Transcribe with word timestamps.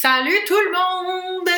Salut 0.00 0.30
tout 0.46 0.54
le 0.54 0.70
monde! 0.70 1.48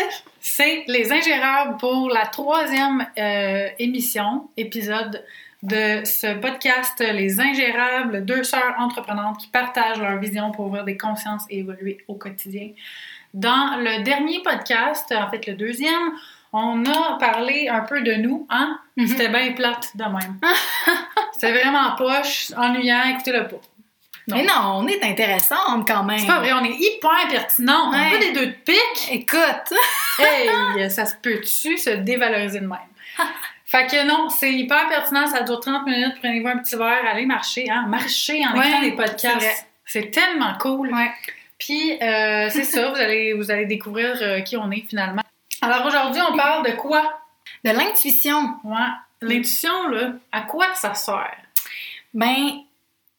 C'est 0.41 0.85
Les 0.89 1.13
Ingérables 1.13 1.77
pour 1.77 2.09
la 2.09 2.25
troisième 2.25 3.07
euh, 3.19 3.69
émission, 3.79 4.49
épisode 4.57 5.23
de 5.63 6.03
ce 6.07 6.39
podcast 6.41 6.99
Les 7.01 7.39
Ingérables, 7.39 8.25
deux 8.25 8.43
sœurs 8.43 8.77
entreprenantes 8.79 9.37
qui 9.37 9.49
partagent 9.49 10.01
leur 10.01 10.19
vision 10.19 10.53
pour 10.53 10.69
ouvrir 10.69 10.85
des 10.85 10.97
consciences 10.97 11.43
et 11.51 11.59
évoluer 11.59 11.99
au 12.09 12.15
quotidien. 12.15 12.71
Dans 13.35 13.77
le 13.77 14.03
dernier 14.05 14.41
podcast, 14.43 15.13
en 15.13 15.29
fait 15.31 15.47
le 15.47 15.53
deuxième, 15.53 16.13
on 16.55 16.83
a 16.87 17.19
parlé 17.19 17.69
un 17.69 17.83
peu 17.83 18.01
de 18.01 18.15
nous, 18.15 18.47
hein? 18.49 18.81
Mhm. 18.97 19.07
C'était 19.07 19.29
bien 19.29 19.53
plate 19.53 19.95
de 19.99 20.05
même. 20.05 20.41
C'était 21.35 21.61
vraiment 21.61 21.95
poche, 21.95 22.53
ennuyant, 22.57 23.03
écoutez-le 23.05 23.49
pas. 23.49 23.61
Non. 24.29 24.37
Mais 24.37 24.43
non, 24.45 24.77
on 24.77 24.87
est 24.87 25.03
intéressante 25.03 25.87
quand 25.89 26.05
même. 26.05 26.19
C'est 26.19 26.27
pas 26.27 26.39
vrai, 26.39 26.53
on 26.53 26.65
est 26.65 26.77
hyper 26.79 27.29
pertinent. 27.31 27.91
On 27.91 27.93
a 27.93 28.19
des 28.19 28.33
deux 28.33 28.47
de 28.47 28.53
pique. 28.53 29.09
Écoute, 29.11 29.73
Hey, 30.19 30.91
ça 30.91 31.07
se 31.07 31.15
peut-tu 31.17 31.79
se 31.79 31.91
dévaloriser 31.91 32.61
de 32.61 32.67
même? 32.67 32.79
Fait 33.65 33.87
que 33.87 34.05
non, 34.05 34.29
c'est 34.31 34.53
hyper 34.53 34.89
pertinent, 34.89 35.27
ça 35.29 35.43
dure 35.43 35.61
30 35.61 35.87
minutes, 35.87 36.15
prenez-vous 36.21 36.49
un 36.49 36.59
petit 36.59 36.75
verre, 36.77 37.05
allez 37.09 37.25
marcher, 37.25 37.71
hein? 37.71 37.85
Marcher 37.87 38.45
en 38.45 38.57
Ouais, 38.59 38.67
écoutant 38.67 38.81
des 38.83 38.93
podcasts. 38.93 39.67
C'est 39.87 40.11
tellement 40.11 40.55
cool. 40.61 40.93
ouais. 40.93 41.13
Puis 41.59 41.93
euh, 42.03 42.49
c'est 42.51 42.65
ça, 42.65 42.89
vous 42.91 42.97
allez, 42.97 43.33
vous 43.35 43.51
allez 43.51 43.67
découvrir 43.67 44.17
euh, 44.23 44.41
qui 44.41 44.57
on 44.57 44.71
est 44.73 44.85
finalement. 44.89 45.23
Alors 45.63 45.87
aujourd'hui, 45.87 46.21
on 46.29 46.37
parle 46.37 46.67
de 46.67 46.73
quoi? 46.73 47.21
de 47.65 47.71
l'intuition. 47.71 48.55
Ouais. 48.65 48.77
L'intuition, 49.21 49.89
là, 49.89 50.13
à 50.33 50.41
quoi 50.43 50.67
ça 50.75 50.95
sert? 50.95 51.37
Ben, 52.15 52.63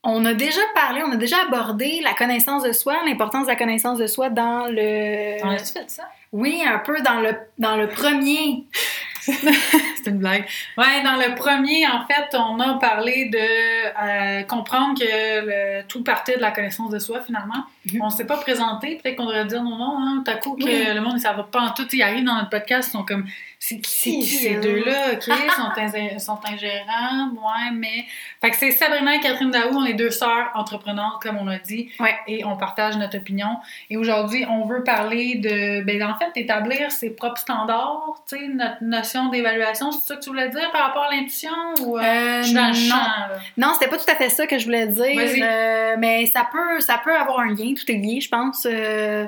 on 0.04 0.26
a 0.26 0.34
déjà 0.34 0.62
parlé, 0.74 1.02
on 1.06 1.12
a 1.12 1.16
déjà 1.18 1.38
abordé 1.48 2.02
la 2.04 2.14
connaissance 2.14 2.64
de 2.64 2.72
soi, 2.72 2.98
l'importance 3.06 3.44
de 3.44 3.52
la 3.52 3.56
connaissance 3.56 3.98
de 4.00 4.08
soi 4.08 4.30
dans 4.30 4.66
le. 4.68 5.44
On 5.44 5.50
a-tu 5.50 5.66
fait 5.74 5.90
ça? 5.90 6.04
Oui, 6.32 6.62
un 6.66 6.80
peu 6.80 7.02
dans 7.02 7.20
le 7.20 7.36
dans 7.60 7.76
le 7.76 7.88
premier. 7.88 8.66
C'est 9.22 10.08
une 10.10 10.18
blague. 10.18 10.46
Ouais, 10.78 11.04
dans 11.04 11.16
le 11.16 11.36
premier, 11.36 11.86
en 11.88 12.06
fait, 12.08 12.36
on 12.36 12.60
a 12.60 12.80
parlé 12.80 13.26
de 13.30 13.38
euh, 13.38 14.42
comprendre 14.44 14.98
que 15.00 15.06
le- 15.06 15.84
tout 15.88 16.04
partait 16.04 16.38
de 16.38 16.42
la 16.42 16.50
connaissance 16.52 16.90
de 16.90 16.98
soi, 16.98 17.22
finalement. 17.22 17.64
Mhm. 17.94 18.02
On 18.02 18.10
s'est 18.10 18.26
pas 18.26 18.38
présenté. 18.38 18.96
Peut-être 19.02 19.16
qu'on 19.18 19.26
devrait 19.28 19.46
dire 19.46 19.62
non, 19.62 19.78
non, 19.78 19.98
hein, 20.00 20.24
tout 20.26 20.32
à 20.32 20.36
coup, 20.36 20.56
que 20.56 20.64
Oui. 20.64 20.84
le 20.96 21.02
monde, 21.02 21.20
ça 21.20 21.34
va 21.34 21.44
pas 21.44 21.60
en 21.62 21.70
tout. 21.72 21.86
Ils 21.94 22.02
arrivent 22.02 22.24
dans 22.26 22.34
notre 22.36 22.50
podcast, 22.50 22.90
ils 22.90 22.92
sont 22.98 23.04
comme, 23.06 23.26
c'est 23.64 23.80
qui, 23.80 24.24
ces 24.24 24.56
eux? 24.56 24.60
deux-là? 24.60 25.12
OK, 25.14 25.28
ils 25.28 26.18
sont, 26.18 26.34
sont 26.34 26.40
ingérants, 26.52 27.30
ouais, 27.30 27.72
mais... 27.76 28.06
Fait 28.42 28.50
que 28.50 28.58
c'est 28.58 28.72
Sabrina 28.72 29.14
et 29.16 29.20
Catherine 29.20 29.52
Daou, 29.52 29.70
on 29.78 29.86
est 29.86 29.94
deux 29.94 30.10
sœurs 30.10 30.50
entreprenantes, 30.56 31.22
comme 31.22 31.38
on 31.38 31.48
a 31.48 31.60
dit, 31.60 31.90
Ouais. 32.00 32.16
et 32.28 32.44
on 32.44 32.58
partage 32.58 32.98
notre 32.98 33.18
opinion. 33.20 33.58
Et 33.92 33.98
aujourd'hui, 33.98 34.46
on 34.50 34.66
veut 34.66 34.84
parler 34.84 35.36
de, 35.36 35.84
ben, 35.84 36.02
en 36.02 36.18
fait, 36.18 36.32
d'établir 36.34 36.92
ses 36.92 37.12
propres 37.12 37.40
standards, 37.40 38.24
tu 38.28 38.36
sais, 38.36 38.48
notre 38.48 38.82
notion 38.84 39.30
d'évaluation. 39.30 39.92
C'est 39.92 40.08
ça 40.08 40.16
que 40.16 40.22
tu 40.24 40.30
voulais 40.30 40.50
dire 40.50 40.72
par 40.72 40.88
rapport 40.88 41.04
à 41.04 41.12
l'intuition 41.16 41.52
ou... 41.82 42.00
euh, 42.00 42.02
Euh, 42.02 42.42
je 42.42 42.48
suis 42.48 42.56
dans 42.56 42.68
le 42.70 42.74
champ, 42.74 42.96
non. 42.96 43.28
là? 43.30 43.30
Non, 43.58 43.74
c'était 43.76 43.92
pas 43.92 43.98
tout 43.98 44.12
à 44.12 44.16
fait 44.16 44.30
ça 44.30 44.48
que 44.48 44.58
je 44.58 44.66
voulais 44.66 44.88
dire. 44.88 45.06
Euh, 45.44 45.96
mais 46.00 46.26
ça 46.26 46.50
peut, 46.52 46.80
ça 46.80 47.00
peut 47.04 47.16
avoir 47.16 47.42
un 47.42 47.54
lien. 47.54 47.74
Tout 47.76 47.92
est 47.92 47.96
lié, 47.96 48.20
je 48.22 48.30
pense. 48.30 48.66
euh, 48.68 49.28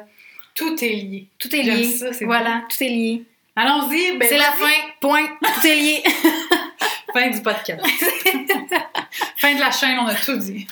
Tout 0.55 0.83
est 0.83 0.89
lié. 0.89 1.27
tout 1.37 1.55
est 1.55 1.61
lié. 1.61 1.83
ça, 1.85 2.07
voilà, 2.21 2.63
tout 2.67 2.83
est 2.83 2.89
lié. 2.89 3.23
Allons-y. 3.55 4.17
Ben, 4.17 4.27
C'est 4.27 4.37
la 4.37 4.51
fin. 4.51 4.71
Point. 4.99 5.27
Tout 5.41 5.67
est 5.67 5.75
lié. 5.75 6.03
Fin 7.13 7.29
du 7.29 7.41
podcast. 7.43 7.85
fin 9.37 9.53
de 9.53 9.59
la 9.59 9.69
chaîne, 9.69 9.99
on 9.99 10.07
a 10.07 10.15
tout 10.15 10.35
dit. 10.37 10.65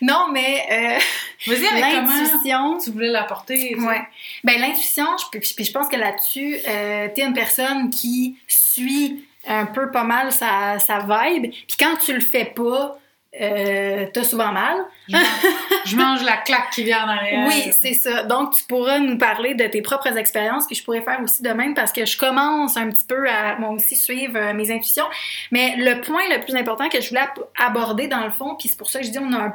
non, 0.00 0.28
mais 0.32 0.64
euh, 0.70 0.98
Vas-y 1.46 1.66
avec 1.66 1.82
l'intuition. 1.82 2.78
tu 2.78 2.90
voulais 2.92 3.10
l'apporter. 3.10 3.76
Ouais. 3.78 4.00
Ben 4.42 4.58
l'intuition, 4.58 5.04
je, 5.18 5.38
puis 5.38 5.64
je 5.64 5.70
pense 5.70 5.88
que 5.88 5.96
là-dessus, 5.96 6.56
euh, 6.66 7.08
t'es 7.14 7.22
une 7.22 7.34
personne 7.34 7.90
qui 7.90 8.38
suit 8.48 9.26
un 9.46 9.66
peu 9.66 9.90
pas 9.90 10.04
mal 10.04 10.32
sa, 10.32 10.78
sa 10.78 11.00
vibe. 11.00 11.50
Puis 11.52 11.76
quand 11.78 11.96
tu 11.96 12.14
le 12.14 12.20
fais 12.20 12.46
pas, 12.46 12.96
euh, 13.40 14.06
t'as 14.12 14.24
souvent 14.24 14.52
mal. 14.52 14.76
Je, 15.08 15.96
mange, 15.96 16.22
la 16.22 16.36
claque 16.36 16.70
qui 16.70 16.84
vient 16.84 17.04
en 17.04 17.08
arrière. 17.08 17.48
Oui, 17.48 17.72
c'est 17.72 17.94
ça. 17.94 18.24
Donc 18.24 18.52
tu 18.52 18.64
pourras 18.64 18.98
nous 18.98 19.16
parler 19.16 19.54
de 19.54 19.64
tes 19.64 19.80
propres 19.80 20.16
expériences 20.18 20.66
que 20.66 20.74
je 20.74 20.84
pourrais 20.84 21.00
faire 21.00 21.20
aussi 21.22 21.42
de 21.42 21.48
même 21.50 21.74
parce 21.74 21.92
que 21.92 22.04
je 22.04 22.18
commence 22.18 22.76
un 22.76 22.90
petit 22.90 23.06
peu 23.06 23.28
à 23.28 23.56
moi 23.58 23.70
aussi 23.70 23.96
suivre 23.96 24.36
euh, 24.36 24.52
mes 24.52 24.70
intuitions. 24.70 25.06
Mais 25.50 25.76
le 25.78 26.02
point 26.02 26.22
le 26.28 26.42
plus 26.44 26.54
important 26.54 26.88
que 26.88 27.00
je 27.00 27.08
voulais 27.08 27.26
aborder 27.58 28.06
dans 28.06 28.24
le 28.24 28.30
fond, 28.30 28.54
puis 28.58 28.68
c'est 28.68 28.78
pour 28.78 28.90
ça 28.90 29.00
que 29.00 29.06
je 29.06 29.10
dis 29.10 29.18
on 29.18 29.32
a 29.32 29.38
un 29.38 29.54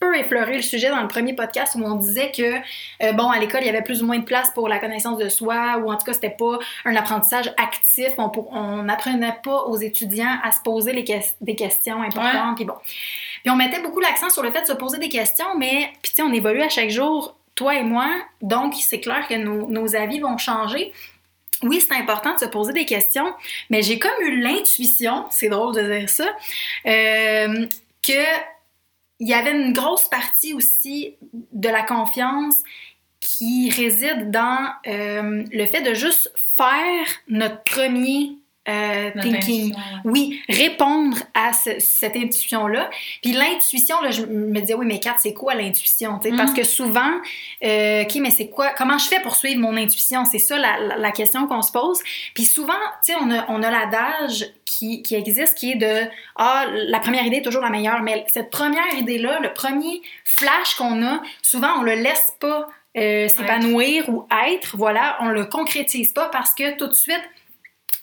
peu 0.00 0.16
effleuré 0.16 0.56
le 0.56 0.62
sujet 0.62 0.88
dans 0.90 1.00
le 1.00 1.08
premier 1.08 1.34
podcast 1.34 1.74
où 1.76 1.84
on 1.84 1.96
disait 1.96 2.30
que 2.30 2.56
euh, 3.02 3.12
bon 3.12 3.28
à 3.30 3.38
l'école 3.38 3.60
il 3.62 3.66
y 3.66 3.68
avait 3.68 3.82
plus 3.82 4.02
ou 4.02 4.06
moins 4.06 4.18
de 4.18 4.24
place 4.24 4.50
pour 4.54 4.68
la 4.68 4.78
connaissance 4.78 5.18
de 5.18 5.28
soi 5.28 5.78
ou 5.78 5.90
en 5.90 5.96
tout 5.96 6.04
cas 6.04 6.12
c'était 6.12 6.30
pas 6.30 6.58
un 6.84 6.96
apprentissage 6.96 7.52
actif. 7.56 8.10
On 8.18 8.82
n'apprenait 8.82 9.36
pas 9.42 9.62
aux 9.64 9.76
étudiants 9.76 10.38
à 10.42 10.52
se 10.52 10.60
poser 10.62 10.92
les 10.92 11.04
des 11.40 11.56
questions 11.56 12.02
importantes 12.02 12.56
puis 12.56 12.64
bon. 12.64 12.74
Puis 13.42 13.50
on 13.50 13.56
mettait 13.56 13.80
beaucoup 13.80 14.00
l'accent 14.00 14.30
sur 14.30 14.42
le 14.42 14.50
fait 14.50 14.62
de 14.62 14.66
se 14.66 14.72
poser 14.72 14.98
des 14.98 15.08
questions 15.08 15.56
mais 15.56 15.90
puis 16.02 16.12
tu 16.12 16.16
sais 16.16 16.22
on 16.22 16.32
évolue 16.32 16.62
à 16.62 16.68
chaque 16.68 16.90
jour 16.90 17.34
toi 17.54 17.74
et 17.74 17.82
moi. 17.82 18.08
Donc 18.40 18.74
c'est 18.74 19.00
clair 19.00 19.26
que 19.28 19.34
nos, 19.34 19.68
nos 19.68 19.96
avis 19.96 20.20
vont 20.20 20.38
changer. 20.38 20.92
Oui, 21.62 21.80
c'est 21.80 21.96
important 21.96 22.34
de 22.34 22.38
se 22.38 22.44
poser 22.44 22.72
des 22.72 22.84
questions, 22.84 23.34
mais 23.68 23.82
j'ai 23.82 23.98
comme 23.98 24.12
eu 24.20 24.40
l'intuition, 24.40 25.26
c'est 25.30 25.48
drôle 25.48 25.74
de 25.74 25.98
dire 25.98 26.08
ça, 26.08 26.28
euh, 26.86 27.66
que 28.00 28.22
il 29.20 29.28
y 29.28 29.34
avait 29.34 29.52
une 29.52 29.72
grosse 29.72 30.08
partie 30.08 30.54
aussi 30.54 31.14
de 31.52 31.68
la 31.68 31.82
confiance 31.82 32.56
qui 33.20 33.70
réside 33.70 34.30
dans 34.30 34.68
euh, 34.86 35.44
le 35.52 35.66
fait 35.66 35.82
de 35.82 35.94
juste 35.94 36.32
faire 36.56 37.06
notre 37.28 37.62
premier 37.64 38.32
euh, 38.68 39.10
thinking. 39.22 39.74
Oui, 40.04 40.40
répondre 40.48 41.16
à 41.32 41.54
ce- 41.54 41.78
cette 41.80 42.16
intuition-là. 42.16 42.90
Puis 43.22 43.32
l'intuition, 43.32 43.98
là, 44.02 44.10
je 44.10 44.22
me 44.26 44.60
disais, 44.60 44.74
oui, 44.74 44.84
mais 44.84 45.00
Kat, 45.00 45.16
c'est 45.18 45.32
quoi 45.32 45.54
l'intuition? 45.54 46.18
Parce 46.36 46.52
que 46.52 46.64
souvent, 46.64 47.10
euh, 47.64 48.02
OK, 48.02 48.14
mais 48.16 48.30
c'est 48.30 48.48
quoi? 48.50 48.74
Comment 48.76 48.98
je 48.98 49.08
fais 49.08 49.20
pour 49.22 49.36
suivre 49.36 49.60
mon 49.60 49.74
intuition? 49.76 50.26
C'est 50.26 50.38
ça 50.38 50.58
la, 50.58 50.78
la- 50.80 50.96
la 50.98 51.10
question 51.12 51.46
qu'on 51.46 51.62
se 51.62 51.72
pose. 51.72 51.98
Puis 52.34 52.44
souvent, 52.44 52.74
tu 53.02 53.12
sais, 53.12 53.18
on 53.20 53.30
a, 53.30 53.46
on 53.48 53.62
a 53.62 53.70
l'adage 53.70 54.44
qui, 54.78 55.14
existe 55.14 55.56
qui 55.56 55.72
est 55.72 55.76
de 55.76 56.08
Ah, 56.36 56.66
la 56.72 57.00
première 57.00 57.24
idée 57.24 57.36
est 57.36 57.42
toujours 57.42 57.62
la 57.62 57.70
meilleure. 57.70 58.02
Mais 58.02 58.24
cette 58.28 58.50
première 58.50 58.94
idée-là, 58.94 59.40
le 59.40 59.52
premier 59.52 60.02
flash 60.24 60.74
qu'on 60.76 61.04
a, 61.04 61.22
souvent, 61.42 61.78
on 61.78 61.82
le 61.82 61.94
laisse 61.94 62.32
pas 62.40 62.68
euh, 62.96 63.28
s'épanouir 63.28 64.08
ou 64.08 64.26
être. 64.46 64.76
Voilà, 64.76 65.18
on 65.20 65.28
le 65.28 65.44
concrétise 65.46 66.12
pas 66.12 66.28
parce 66.28 66.54
que 66.54 66.76
tout 66.76 66.86
de 66.86 66.94
suite, 66.94 67.22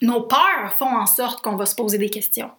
nos 0.01 0.21
peurs 0.21 0.73
font 0.77 0.95
en 0.97 1.05
sorte 1.05 1.41
qu'on 1.41 1.55
va 1.55 1.65
se 1.65 1.75
poser 1.75 1.97
des 1.97 2.09
questions. 2.09 2.51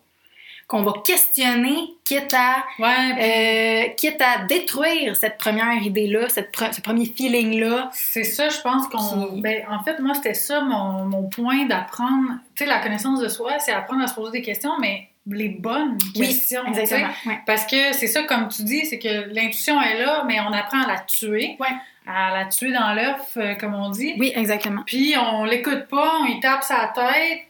Qu'on 0.69 0.83
va 0.83 0.95
questionner, 1.05 1.77
quitte 2.05 2.35
à, 2.35 2.65
Ouais, 2.81 3.87
euh, 3.89 3.93
quitte 3.97 4.21
à 4.21 4.45
détruire 4.47 5.15
cette 5.15 5.39
première 5.39 5.81
idée-là, 5.81 6.29
cette 6.29 6.53
pre- 6.53 6.73
ce 6.73 6.81
premier 6.81 7.07
feeling-là. 7.07 7.91
c'est 7.93 8.25
ça, 8.25 8.49
je 8.49 8.61
pense 8.63 8.89
qu'on. 8.89 9.27
Qui- 9.35 9.41
Ben, 9.43 9.63
en 9.71 9.83
fait, 9.85 10.01
moi, 10.01 10.15
c'était 10.15 10.35
ça 10.35 10.61
mon, 10.63 11.05
mon 11.05 11.23
point 11.29 11.67
d'apprendre. 11.67 12.31
Tu 12.57 12.65
sais, 12.65 12.67
la 12.71 12.81
connaissance 12.81 13.21
de 13.21 13.29
soi, 13.29 13.59
c'est 13.61 13.73
apprendre 13.73 14.03
à 14.03 14.09
se 14.09 14.15
poser 14.15 14.33
des 14.33 14.43
questions, 14.43 14.73
mais 14.81 15.09
les 15.29 15.49
bonnes 15.49 15.99
questions. 16.15 16.63
sais. 16.75 16.81
exactement. 16.81 17.11
Ouais. 17.27 17.39
Parce 17.47 17.65
que 17.67 17.93
c'est 17.93 18.07
ça, 18.09 18.25
comme 18.25 18.49
tu 18.49 18.63
dis, 18.65 18.87
c'est 18.87 18.99
que 18.99 19.33
l'intuition 19.33 19.81
est 19.81 19.99
là, 20.01 20.25
mais 20.27 20.41
on 20.41 20.53
apprend 20.53 20.83
à 20.83 20.87
la 20.89 20.99
tuer. 21.01 21.57
Ouais. 21.61 21.67
À 22.09 22.33
la 22.37 22.45
tuer 22.47 22.73
dans 22.73 22.93
l'œuf, 22.93 23.37
euh, 23.37 23.55
comme 23.57 23.75
on 23.75 23.91
dit. 23.91 24.15
Oui, 24.19 24.33
exactement. 24.37 24.83
Puis 24.87 25.15
on 25.17 25.45
l'écoute 25.45 25.87
pas, 25.89 26.13
on 26.23 26.27
y 26.27 26.39
tape 26.41 26.63
sa 26.63 26.93
tête 26.95 27.43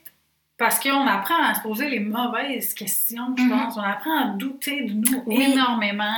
parce 0.58 0.80
qu'on 0.80 1.06
apprend 1.06 1.42
à 1.42 1.54
se 1.54 1.60
poser 1.60 1.88
les 1.88 2.00
mauvaises 2.00 2.72
questions, 2.74 3.34
je 3.36 3.42
Mhm. 3.42 3.50
pense. 3.50 3.76
On 3.76 3.82
apprend 3.82 4.18
à 4.18 4.24
douter 4.28 4.82
de 4.84 4.94
nous 4.94 5.22
Oui. 5.26 5.42
énormément. 5.42 6.14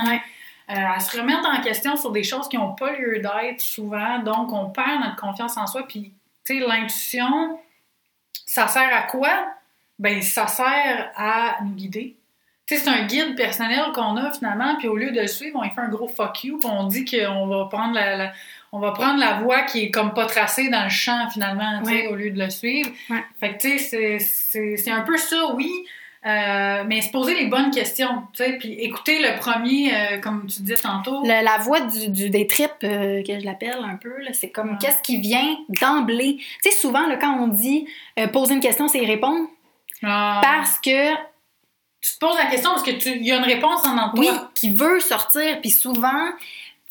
Euh, 0.69 0.73
à 0.75 0.99
se 0.99 1.17
remettre 1.19 1.47
en 1.49 1.61
question 1.61 1.97
sur 1.97 2.11
des 2.11 2.23
choses 2.23 2.47
qui 2.47 2.55
n'ont 2.57 2.73
pas 2.75 2.91
lieu 2.95 3.19
d'être 3.19 3.59
souvent. 3.59 4.19
Donc, 4.19 4.53
on 4.53 4.69
perd 4.69 5.01
notre 5.01 5.15
confiance 5.15 5.57
en 5.57 5.65
soi. 5.65 5.83
Puis, 5.87 6.13
tu 6.45 6.59
sais, 6.59 6.65
l'intuition, 6.65 7.59
ça 8.45 8.67
sert 8.67 8.95
à 8.95 9.01
quoi? 9.03 9.47
Ben, 9.97 10.21
ça 10.21 10.45
sert 10.47 11.11
à 11.15 11.57
nous 11.63 11.71
guider. 11.73 12.15
C'est 12.77 12.87
un 12.87 13.05
guide 13.05 13.35
personnel 13.35 13.79
qu'on 13.93 14.15
a 14.17 14.31
finalement, 14.31 14.75
puis 14.77 14.87
au 14.87 14.95
lieu 14.95 15.11
de 15.11 15.21
le 15.21 15.27
suivre, 15.27 15.59
on 15.59 15.63
y 15.63 15.69
fait 15.69 15.81
un 15.81 15.89
gros 15.89 16.07
fuck 16.07 16.43
you, 16.43 16.59
puis 16.59 16.69
on 16.71 16.85
dit 16.87 17.03
qu'on 17.05 17.47
va 17.47 17.65
prendre 17.65 17.93
la, 17.95 18.15
la- 18.15 18.31
on 18.71 18.79
va 18.79 18.91
prendre 18.91 19.19
la 19.19 19.39
voie 19.39 19.63
qui 19.63 19.85
est 19.85 19.91
comme 19.91 20.13
pas 20.13 20.27
tracée 20.27 20.69
dans 20.69 20.83
le 20.83 20.89
champ 20.89 21.27
finalement, 21.31 21.81
Ouais. 21.83 22.07
au 22.07 22.15
lieu 22.15 22.29
de 22.29 22.39
le 22.39 22.49
suivre. 22.51 22.89
Ouais. 23.09 23.23
Fait 23.39 23.53
que 23.55 23.61
tu 23.61 23.79
sais, 23.79 24.19
c'est- 24.19 24.91
un 24.91 25.01
peu 25.01 25.17
ça, 25.17 25.53
oui, 25.55 25.71
euh, 26.27 26.83
mais 26.85 27.01
se 27.01 27.09
poser 27.09 27.33
les 27.33 27.47
bonnes 27.47 27.71
questions, 27.71 28.23
tu 28.33 28.43
sais, 28.43 28.57
puis 28.59 28.73
écouter 28.73 29.19
le 29.19 29.39
premier, 29.39 29.91
euh, 29.95 30.17
comme 30.19 30.45
tu 30.45 30.61
disais 30.61 30.75
tantôt. 30.75 31.23
Le- 31.23 31.43
la 31.43 31.57
voix 31.59 31.79
du, 31.81 32.09
du- 32.09 32.29
des 32.29 32.45
tripes, 32.45 32.69
euh, 32.83 33.23
que 33.23 33.39
je 33.39 33.45
l'appelle 33.45 33.77
un 33.83 33.95
peu, 33.95 34.15
là, 34.21 34.31
c'est 34.33 34.49
comme 34.51 34.71
Ouais. 34.71 34.77
qu'est-ce 34.79 35.01
qui 35.01 35.19
vient 35.19 35.57
d'emblée? 35.81 36.35
Tu 36.63 36.69
sais, 36.69 36.75
souvent, 36.75 37.07
là, 37.07 37.15
quand 37.17 37.35
on 37.39 37.47
dit 37.47 37.87
poser 38.33 38.53
une 38.53 38.59
question, 38.59 38.87
c'est 38.87 38.99
y 38.99 39.05
répondre. 39.07 39.47
Ah, 40.03 40.39
Parce 40.43 40.77
que 40.79 41.15
tu 42.01 42.13
te 42.13 42.19
poses 42.19 42.37
la 42.37 42.45
question 42.45 42.69
parce 42.71 42.83
que 42.83 42.91
tu 42.91 43.17
y 43.19 43.31
a 43.31 43.37
une 43.37 43.43
réponse 43.43 43.85
en 43.85 43.95
toi. 44.09 44.11
Oui, 44.17 44.29
qui 44.55 44.73
veut 44.73 44.99
sortir. 44.99 45.59
Puis 45.61 45.69
souvent, 45.71 46.25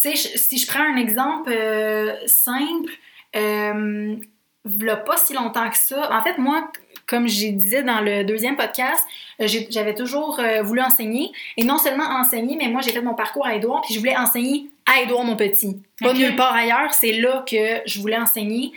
tu 0.00 0.10
sais, 0.10 0.16
je- 0.16 0.38
si 0.38 0.58
je 0.58 0.66
prends 0.66 0.82
un 0.82 0.96
exemple 0.96 1.50
euh, 1.52 2.14
simple, 2.26 2.93
euh, 3.37 4.16
v'là 4.64 4.96
pas 4.96 5.16
si 5.16 5.32
longtemps 5.32 5.69
que 5.70 5.76
ça. 5.78 6.10
En 6.12 6.22
fait, 6.22 6.38
moi, 6.38 6.70
comme 7.06 7.26
j'ai 7.26 7.52
disais 7.52 7.82
dans 7.82 8.00
le 8.00 8.22
deuxième 8.25 8.56
podcast, 8.56 9.02
euh, 9.40 9.46
j'avais 9.70 9.94
toujours 9.94 10.40
euh, 10.40 10.62
voulu 10.62 10.82
enseigner. 10.82 11.32
Et 11.56 11.64
non 11.64 11.78
seulement 11.78 12.05
enseigner, 12.05 12.56
mais 12.60 12.69
moi, 12.69 12.82
j'ai 12.82 12.90
fait 12.93 13.00
mon 13.00 13.14
parcours 13.14 13.46
à 13.46 13.55
Édouard, 13.55 13.81
puis 13.82 13.94
je 13.94 13.99
voulais 13.99 14.16
enseigner 14.16 14.66
à 14.87 15.00
Édouard, 15.00 15.25
mon 15.25 15.37
petit. 15.37 15.81
Pas 16.02 16.12
nulle 16.12 16.37
part 16.37 16.52
ailleurs, 16.55 16.93
c'est 16.93 17.12
là 17.12 17.44
que 17.49 17.81
je 17.87 18.00
voulais 18.00 18.19
enseigner. 18.19 18.72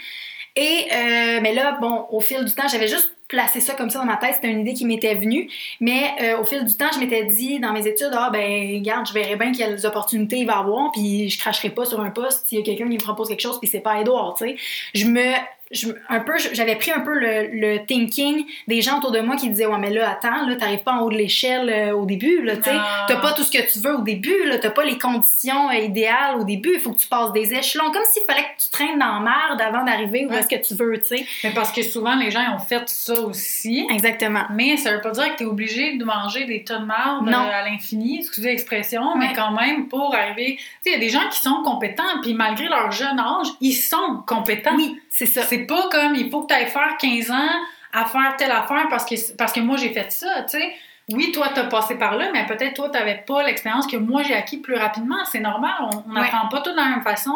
Et, 0.55 0.87
euh, 0.93 1.39
mais 1.41 1.53
là, 1.53 1.77
bon, 1.79 2.05
au 2.09 2.19
fil 2.19 2.43
du 2.43 2.53
temps, 2.53 2.67
j'avais 2.69 2.87
juste 2.89 3.11
placé 3.31 3.61
ça 3.61 3.73
comme 3.73 3.89
ça 3.89 3.99
dans 3.99 4.05
ma 4.05 4.17
tête, 4.17 4.35
c'était 4.35 4.49
une 4.49 4.59
idée 4.59 4.73
qui 4.73 4.85
m'était 4.85 5.15
venue. 5.15 5.49
Mais 5.79 6.13
euh, 6.21 6.41
au 6.41 6.43
fil 6.43 6.65
du 6.65 6.75
temps, 6.75 6.89
je 6.93 6.99
m'étais 6.99 7.25
dit 7.25 7.59
dans 7.59 7.71
mes 7.71 7.87
études, 7.87 8.11
ah 8.11 8.29
ben, 8.31 8.75
regarde, 8.75 9.07
je 9.07 9.13
verrai 9.13 9.37
bien 9.37 9.53
quelles 9.53 9.85
opportunités 9.85 10.39
il 10.39 10.45
va 10.45 10.57
avoir, 10.57 10.91
puis 10.91 11.29
je 11.29 11.39
cracherai 11.39 11.69
pas 11.69 11.85
sur 11.85 12.01
un 12.01 12.09
poste 12.09 12.47
s'il 12.47 12.59
y 12.59 12.61
a 12.61 12.65
quelqu'un 12.65 12.89
qui 12.89 12.95
me 12.95 12.99
propose 12.99 13.29
quelque 13.29 13.41
chose, 13.41 13.57
puis 13.59 13.69
c'est 13.69 13.79
pas 13.79 14.01
Edouard, 14.01 14.35
tu 14.37 14.49
sais. 14.49 14.55
Je 14.93 15.05
me, 15.05 15.33
je, 15.71 15.87
un 16.09 16.19
peu, 16.19 16.33
j'avais 16.53 16.75
pris 16.75 16.91
un 16.91 16.99
peu 17.01 17.13
le, 17.13 17.47
le 17.53 17.85
thinking 17.85 18.45
des 18.67 18.81
gens 18.81 18.97
autour 18.99 19.11
de 19.11 19.19
moi 19.21 19.35
qui 19.35 19.49
disaient, 19.49 19.65
ouais, 19.65 19.77
mais 19.79 19.89
là, 19.89 20.09
attends, 20.11 20.45
là, 20.47 20.55
t'arrives 20.55 20.83
pas 20.83 20.93
en 20.93 21.01
haut 21.01 21.09
de 21.11 21.17
l'échelle 21.17 21.69
euh, 21.69 21.93
au 21.95 22.05
début, 22.05 22.41
là, 22.43 22.57
tu 22.57 22.63
sais. 22.63 22.71
Ah. 22.73 23.05
T'as 23.07 23.17
pas 23.17 23.33
tout 23.33 23.43
ce 23.43 23.51
que 23.51 23.71
tu 23.71 23.79
veux 23.79 23.95
au 23.95 24.01
début, 24.01 24.45
là, 24.45 24.57
t'as 24.57 24.69
pas 24.71 24.83
les 24.83 24.97
conditions 24.97 25.69
euh, 25.69 25.73
idéales 25.75 26.37
au 26.39 26.43
début, 26.43 26.71
il 26.75 26.79
faut 26.79 26.91
que 26.91 26.99
tu 26.99 27.07
passes 27.07 27.31
des 27.33 27.53
échelons, 27.53 27.91
comme 27.91 28.03
s'il 28.11 28.23
fallait 28.23 28.41
que 28.43 28.63
tu 28.63 28.69
traînes 28.71 28.99
dans 28.99 29.19
la 29.19 29.19
merde 29.19 29.61
avant 29.61 29.83
d'arriver 29.85 30.25
où 30.25 30.31
Ouais. 30.31 30.39
est-ce 30.39 30.47
que 30.47 30.61
tu 30.67 30.73
veux, 30.75 30.99
tu 31.01 31.15
sais. 31.17 31.25
Mais 31.43 31.51
parce 31.53 31.71
que 31.71 31.81
souvent, 31.83 32.15
les 32.15 32.31
gens 32.31 32.41
ont 32.55 32.59
fait 32.59 32.83
ça 32.87 33.13
aussi. 33.21 33.85
Exactement. 33.91 34.43
Mais 34.53 34.77
ça 34.77 34.91
veut 34.93 35.01
pas 35.01 35.11
dire 35.11 35.31
que 35.33 35.37
tu 35.37 35.43
es 35.43 35.47
obligé 35.47 35.97
de 35.97 36.03
manger 36.03 36.45
des 36.45 36.63
tonnes 36.63 36.81
de 36.81 36.85
marde 36.87 37.25
Non. 37.29 37.39
euh, 37.47 37.51
à 37.53 37.69
l'infini, 37.69 38.19
excusez 38.19 38.49
l'expression, 38.49 39.01
Ouais. 39.13 39.19
mais 39.19 39.33
quand 39.35 39.51
même 39.51 39.87
pour 39.87 40.13
arriver. 40.15 40.55
Tu 40.57 40.63
sais, 40.83 40.89
il 40.89 40.93
y 40.93 40.95
a 40.95 40.99
des 40.99 41.09
gens 41.09 41.27
qui 41.31 41.39
sont 41.39 41.61
compétents, 41.63 42.03
puis 42.21 42.33
malgré 42.33 42.67
leur 42.67 42.91
jeune 42.91 43.19
âge, 43.19 43.47
ils 43.61 43.73
sont 43.73 44.23
compétents. 44.25 44.75
Oui, 44.75 44.97
c'est 45.11 45.25
ça. 45.27 45.43
C'est 45.43 45.65
pas 45.67 45.89
comme 45.91 46.15
il 46.15 46.29
faut 46.31 46.41
que 46.41 46.47
tu 46.47 46.53
ailles 46.53 46.67
faire 46.67 46.97
15 46.99 47.29
ans 47.31 47.49
à 47.93 48.05
faire 48.05 48.35
telle 48.37 48.51
affaire 48.51 48.87
parce 48.89 49.05
que, 49.05 49.15
parce 49.35 49.51
que 49.53 49.59
moi 49.59 49.77
j'ai 49.77 49.91
fait 49.93 50.11
ça, 50.11 50.43
tu 50.43 50.57
sais. 50.57 50.73
Oui, 51.11 51.31
toi, 51.33 51.49
t'as 51.53 51.65
passé 51.65 51.95
par 51.95 52.15
là, 52.15 52.29
mais 52.31 52.45
peut-être 52.45 52.73
toi, 52.75 52.89
t'avais 52.89 53.23
pas 53.27 53.43
l'expérience 53.43 53.85
que 53.85 53.97
moi 53.97 54.23
j'ai 54.23 54.33
acquis 54.33 54.57
plus 54.57 54.75
rapidement. 54.75 55.17
C'est 55.29 55.41
normal, 55.41 55.73
on 55.81 55.97
Ouais. 56.13 56.21
n'apprend 56.21 56.47
pas 56.47 56.61
tout 56.61 56.71
de 56.71 56.77
la 56.77 56.85
même 56.85 57.01
façon, 57.01 57.35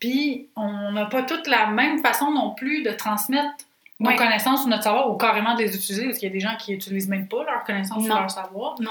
puis 0.00 0.48
on 0.56 0.90
n'a 0.92 1.06
pas 1.06 1.22
toute 1.22 1.46
la 1.46 1.66
même 1.66 2.00
façon 2.02 2.32
non 2.32 2.50
plus 2.50 2.82
de 2.82 2.90
transmettre 2.90 3.50
nos 4.00 4.08
Ouais. 4.10 4.16
connaissances 4.16 4.64
ou 4.64 4.68
notre 4.68 4.82
savoir 4.82 5.08
ou 5.08 5.16
carrément 5.16 5.54
de 5.54 5.60
les 5.60 5.76
utiliser, 5.76 6.06
parce 6.06 6.18
qu'il 6.18 6.26
y 6.28 6.32
a 6.32 6.34
des 6.34 6.40
gens 6.40 6.56
qui 6.58 6.72
utilisent 6.72 7.08
même 7.08 7.28
pas 7.28 7.44
leurs 7.44 7.62
connaissances 7.62 8.02
ou 8.04 8.08
leur 8.08 8.28
savoir. 8.28 8.74
Non. 8.80 8.90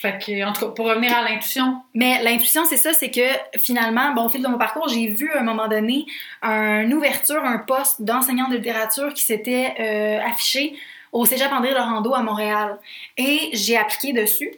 Fait 0.00 0.16
que, 0.24 0.44
en 0.44 0.52
tout 0.52 0.60
cas, 0.60 0.66
pour 0.68 0.86
revenir 0.86 1.12
à 1.16 1.28
l'intuition, 1.28 1.82
Mais 1.92 2.22
l'intuition, 2.22 2.64
c'est 2.64 2.76
ça, 2.76 2.92
c'est 2.92 3.10
que 3.10 3.58
finalement, 3.58 4.12
bon, 4.14 4.26
au 4.26 4.28
fil 4.28 4.40
de 4.40 4.46
mon 4.46 4.56
parcours, 4.56 4.86
j'ai 4.88 5.08
vu 5.08 5.28
à 5.32 5.40
un 5.40 5.42
moment 5.42 5.66
donné 5.66 6.06
une 6.42 6.94
ouverture, 6.94 7.44
un 7.44 7.58
poste 7.58 8.02
d'enseignant 8.02 8.48
de 8.48 8.56
littérature 8.56 9.12
qui 9.12 9.24
s'était 9.24 9.74
euh, 9.80 10.24
affiché 10.24 10.76
au 11.10 11.24
Cégep 11.24 11.50
André 11.50 11.74
Laurando 11.74 12.14
à 12.14 12.22
Montréal. 12.22 12.78
Et 13.16 13.50
j'ai 13.54 13.76
appliqué 13.76 14.12
dessus. 14.12 14.52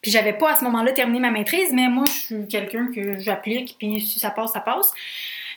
Puis 0.00 0.10
j'avais 0.10 0.32
pas 0.32 0.52
à 0.52 0.56
ce 0.56 0.64
moment-là 0.64 0.92
terminé 0.92 1.20
ma 1.20 1.30
maîtrise, 1.30 1.72
mais 1.74 1.88
moi, 1.88 2.04
je 2.06 2.12
suis 2.12 2.48
quelqu'un 2.48 2.88
que 2.94 3.18
j'applique, 3.18 3.76
puis 3.78 4.00
si 4.00 4.18
ça 4.18 4.30
passe, 4.30 4.52
ça 4.52 4.60
passe. 4.60 4.92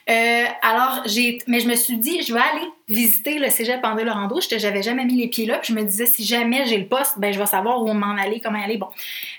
Euh, 0.09 0.45
alors, 0.61 1.03
j'ai, 1.05 1.37
mais 1.47 1.59
je 1.59 1.67
me 1.67 1.75
suis 1.75 1.97
dit, 1.97 2.21
je 2.23 2.33
vais 2.33 2.39
aller 2.39 2.67
visiter 2.87 3.37
le 3.37 3.49
cégep 3.49 3.79
André 3.83 4.03
Laurando. 4.03 4.41
J'étais- 4.41 4.57
J'avais 4.59 4.81
jamais 4.81 5.05
mis 5.05 5.15
les 5.15 5.27
pieds 5.27 5.45
là. 5.45 5.59
Puis 5.59 5.73
je 5.73 5.79
me 5.79 5.85
disais, 5.85 6.07
si 6.07 6.25
jamais 6.25 6.65
j'ai 6.65 6.77
le 6.77 6.87
poste, 6.87 7.19
ben, 7.19 7.31
je 7.33 7.37
vais 7.39 7.45
savoir 7.45 7.83
où 7.83 7.93
m'en 7.93 8.15
aller, 8.17 8.39
comment 8.39 8.61
aller. 8.61 8.77
Bon. 8.77 8.89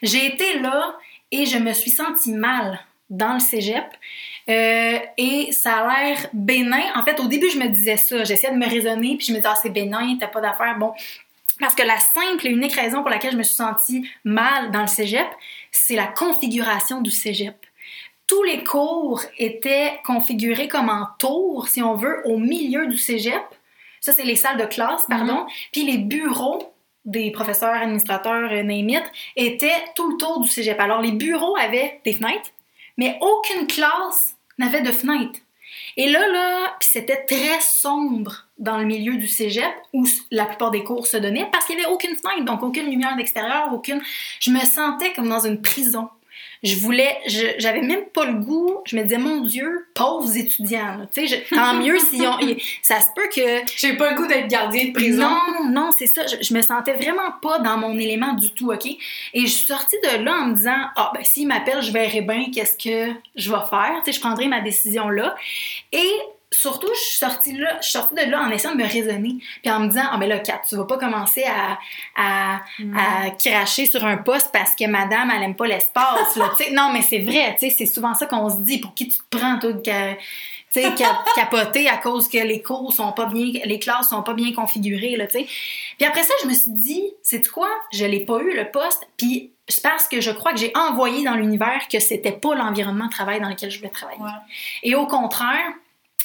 J'ai 0.02 0.26
été 0.26 0.58
là 0.60 0.96
et 1.32 1.46
je 1.46 1.58
me 1.58 1.72
suis 1.72 1.90
sentie 1.90 2.32
mal 2.32 2.78
dans 3.08 3.34
le 3.34 3.40
cégep. 3.40 3.84
Euh, 4.48 4.98
et 5.18 5.52
ça 5.52 5.78
a 5.78 6.04
l'air 6.04 6.26
bénin. 6.32 6.82
En 6.94 7.04
fait, 7.04 7.18
au 7.20 7.26
début, 7.26 7.50
je 7.50 7.58
me 7.58 7.66
disais 7.66 7.96
ça. 7.96 8.22
J'essayais 8.24 8.52
de 8.52 8.58
me 8.58 8.68
raisonner, 8.68 9.16
puis 9.16 9.26
je 9.26 9.32
me 9.32 9.38
disais, 9.38 9.48
ah, 9.50 9.58
c'est 9.60 9.70
bénin, 9.70 10.16
t'as 10.20 10.28
pas 10.28 10.40
d'affaires. 10.40 10.76
Bon. 10.78 10.92
Parce 11.58 11.74
que 11.74 11.82
la 11.82 11.98
simple 11.98 12.46
et 12.46 12.50
unique 12.50 12.72
raison 12.72 13.00
pour 13.00 13.10
laquelle 13.10 13.32
je 13.32 13.36
me 13.36 13.42
suis 13.42 13.56
sentie 13.56 14.08
mal 14.24 14.70
dans 14.70 14.80
le 14.80 14.86
cégep, 14.86 15.26
c'est 15.72 15.94
la 15.96 16.06
configuration 16.06 17.00
du 17.00 17.10
cégep 17.10 17.54
tous 18.30 18.44
les 18.44 18.62
cours 18.62 19.22
étaient 19.38 19.98
configurés 20.04 20.68
comme 20.68 20.88
en 20.88 21.08
tour, 21.18 21.66
si 21.66 21.82
on 21.82 21.96
veut, 21.96 22.22
au 22.26 22.38
milieu 22.38 22.86
du 22.86 22.96
cégep. 22.96 23.42
Ça, 24.00 24.12
c'est 24.12 24.22
les 24.22 24.36
salles 24.36 24.56
de 24.56 24.66
classe, 24.66 25.04
pardon. 25.08 25.46
Puis 25.72 25.82
les 25.82 25.98
bureaux 25.98 26.72
des 27.04 27.32
professeurs, 27.32 27.74
administrateurs, 27.74 28.52
euh, 28.52 28.62
name 28.62 29.02
étaient 29.34 29.84
tout 29.96 30.12
le 30.12 30.16
tour 30.16 30.40
du 30.42 30.48
cégep. 30.48 30.78
Alors, 30.78 31.00
les 31.00 31.10
bureaux 31.10 31.56
avaient 31.56 32.00
des 32.04 32.12
fenêtres, 32.12 32.50
mais 32.96 33.18
aucune 33.20 33.66
classe 33.66 34.36
n'avait 34.58 34.82
de 34.82 34.92
fenêtre. 34.92 35.40
Et 35.96 36.08
là, 36.08 36.24
là, 36.28 36.76
c'était 36.78 37.24
très 37.24 37.60
sombre 37.60 38.46
dans 38.58 38.78
le 38.78 38.84
milieu 38.84 39.16
du 39.16 39.26
cégep 39.26 39.72
où 39.92 40.06
la 40.30 40.44
plupart 40.44 40.70
des 40.70 40.84
cours 40.84 41.08
se 41.08 41.16
donnaient 41.16 41.48
parce 41.50 41.64
qu'il 41.64 41.76
n'y 41.76 41.82
avait 41.82 41.92
aucune 41.92 42.14
fenêtre, 42.14 42.44
donc 42.44 42.62
aucune 42.62 42.88
lumière 42.88 43.16
d'extérieur, 43.16 43.70
aucune. 43.72 44.00
Je 44.38 44.52
me 44.52 44.60
sentais 44.60 45.12
comme 45.14 45.28
dans 45.28 45.44
une 45.44 45.60
prison. 45.60 46.08
Je 46.62 46.76
voulais, 46.76 47.16
je- 47.26 47.54
j'avais 47.58 47.80
même 47.80 48.04
pas 48.12 48.26
le 48.26 48.34
goût. 48.34 48.80
Je 48.84 48.94
me 48.96 49.02
disais, 49.02 49.16
mon 49.16 49.40
Dieu, 49.42 49.86
pauvres 49.94 50.36
étudiants. 50.36 51.06
Tu 51.14 51.26
sais, 51.26 51.42
tant 51.50 51.74
mieux 51.74 51.98
si 51.98 52.20
on, 52.26 52.38
ça 52.82 53.00
se 53.00 53.06
peut 53.16 53.28
que 53.34 53.62
j'ai 53.76 53.94
pas 53.96 54.10
le 54.10 54.16
goût 54.16 54.26
d'être 54.26 54.46
gardien 54.48 54.86
de 54.86 54.92
prison. 54.92 55.22
non, 55.62 55.70
non, 55.70 55.90
c'est 55.96 56.06
ça. 56.06 56.26
Je, 56.26 56.36
je 56.42 56.52
me 56.52 56.60
sentais 56.60 56.92
vraiment 56.92 57.32
pas 57.40 57.60
dans 57.60 57.78
mon 57.78 57.98
élément 57.98 58.34
du 58.34 58.50
tout, 58.50 58.72
OK? 58.72 58.84
Et 58.86 58.96
je 59.40 59.46
suis 59.46 59.66
sortie 59.66 59.96
de 60.02 60.22
là 60.22 60.34
en 60.34 60.46
me 60.48 60.54
disant, 60.54 60.76
ah, 60.96 61.10
ben, 61.14 61.24
s'il 61.24 61.46
m'appelle, 61.48 61.80
je 61.82 61.92
verrai 61.92 62.20
bien 62.20 62.46
qu'est-ce 62.54 62.76
que 62.76 63.12
je 63.36 63.50
vais 63.50 63.66
faire. 63.70 63.94
Tu 64.04 64.12
sais, 64.12 64.16
je 64.18 64.20
prendrai 64.20 64.46
ma 64.46 64.60
décision 64.60 65.08
là. 65.08 65.34
Et 65.92 66.10
surtout, 66.52 66.88
je 66.94 67.00
suis 67.00 67.18
sortie 67.18 67.56
là, 67.56 67.76
je 67.78 67.84
suis 67.84 67.92
sortie 67.92 68.14
de 68.14 68.30
là 68.30 68.42
en 68.42 68.50
essayant 68.50 68.74
de 68.74 68.82
me 68.82 68.86
raisonner. 68.88 69.36
Puis 69.62 69.70
en 69.72 69.80
me 69.80 69.88
disant, 69.88 70.04
ah, 70.10 70.16
ben 70.18 70.28
là, 70.28 70.38
Kat, 70.40 70.60
tu 70.68 70.76
vas 70.76 70.84
pas 70.84 70.98
commencer 70.98 71.44
à, 71.44 71.78
à, 72.16 72.60
à 72.96 73.30
cracher 73.30 73.86
sur 73.86 74.04
un 74.04 74.16
poste 74.16 74.50
parce 74.52 74.74
que 74.74 74.86
madame, 74.86 75.30
elle 75.34 75.42
aime 75.44 75.56
pas 75.56 75.66
l'espace, 75.66 76.36
non, 76.72 76.90
mais 76.92 77.02
c'est 77.02 77.20
vrai, 77.20 77.56
tu 77.58 77.68
sais, 77.68 77.74
c'est 77.76 77.86
souvent 77.86 78.14
ça 78.14 78.26
qu'on 78.26 78.50
se 78.50 78.58
dit. 78.58 78.78
Pour 78.78 78.94
qui 78.94 79.08
tu 79.08 79.18
te 79.18 79.36
prends, 79.36 79.58
toi, 79.58 79.72
de 79.72 79.80
tu 79.82 80.80
sais, 80.80 80.94
cap- 80.94 81.26
capoter 81.34 81.88
à 81.88 81.96
cause 81.96 82.28
que 82.28 82.38
les 82.38 82.62
cours 82.62 82.92
sont 82.92 83.12
pas 83.12 83.26
bien, 83.26 83.60
les 83.64 83.78
classes 83.78 84.08
sont 84.10 84.22
pas 84.22 84.34
bien 84.34 84.52
configurées, 84.52 85.16
là, 85.16 85.26
tu 85.26 85.40
sais. 85.40 85.46
Puis 85.98 86.06
après 86.06 86.22
ça, 86.22 86.32
je 86.42 86.48
me 86.48 86.54
suis 86.54 86.70
dit, 86.70 87.02
c'est 87.22 87.48
quoi? 87.48 87.68
Je 87.92 88.04
l'ai 88.04 88.20
pas 88.24 88.38
eu, 88.40 88.56
le 88.56 88.70
poste, 88.70 89.08
puis 89.16 89.52
c'est 89.68 89.82
parce 89.82 90.08
que 90.08 90.20
je 90.20 90.30
crois 90.30 90.52
que 90.52 90.58
j'ai 90.58 90.72
envoyé 90.76 91.24
dans 91.24 91.34
l'univers 91.34 91.86
que 91.90 92.00
c'était 92.00 92.32
pas 92.32 92.54
l'environnement 92.54 93.06
de 93.06 93.10
travail 93.10 93.40
dans 93.40 93.48
lequel 93.48 93.70
je 93.70 93.78
voulais 93.78 93.90
travailler. 93.90 94.20
Ouais. 94.20 94.30
Et 94.82 94.94
au 94.94 95.06
contraire, 95.06 95.72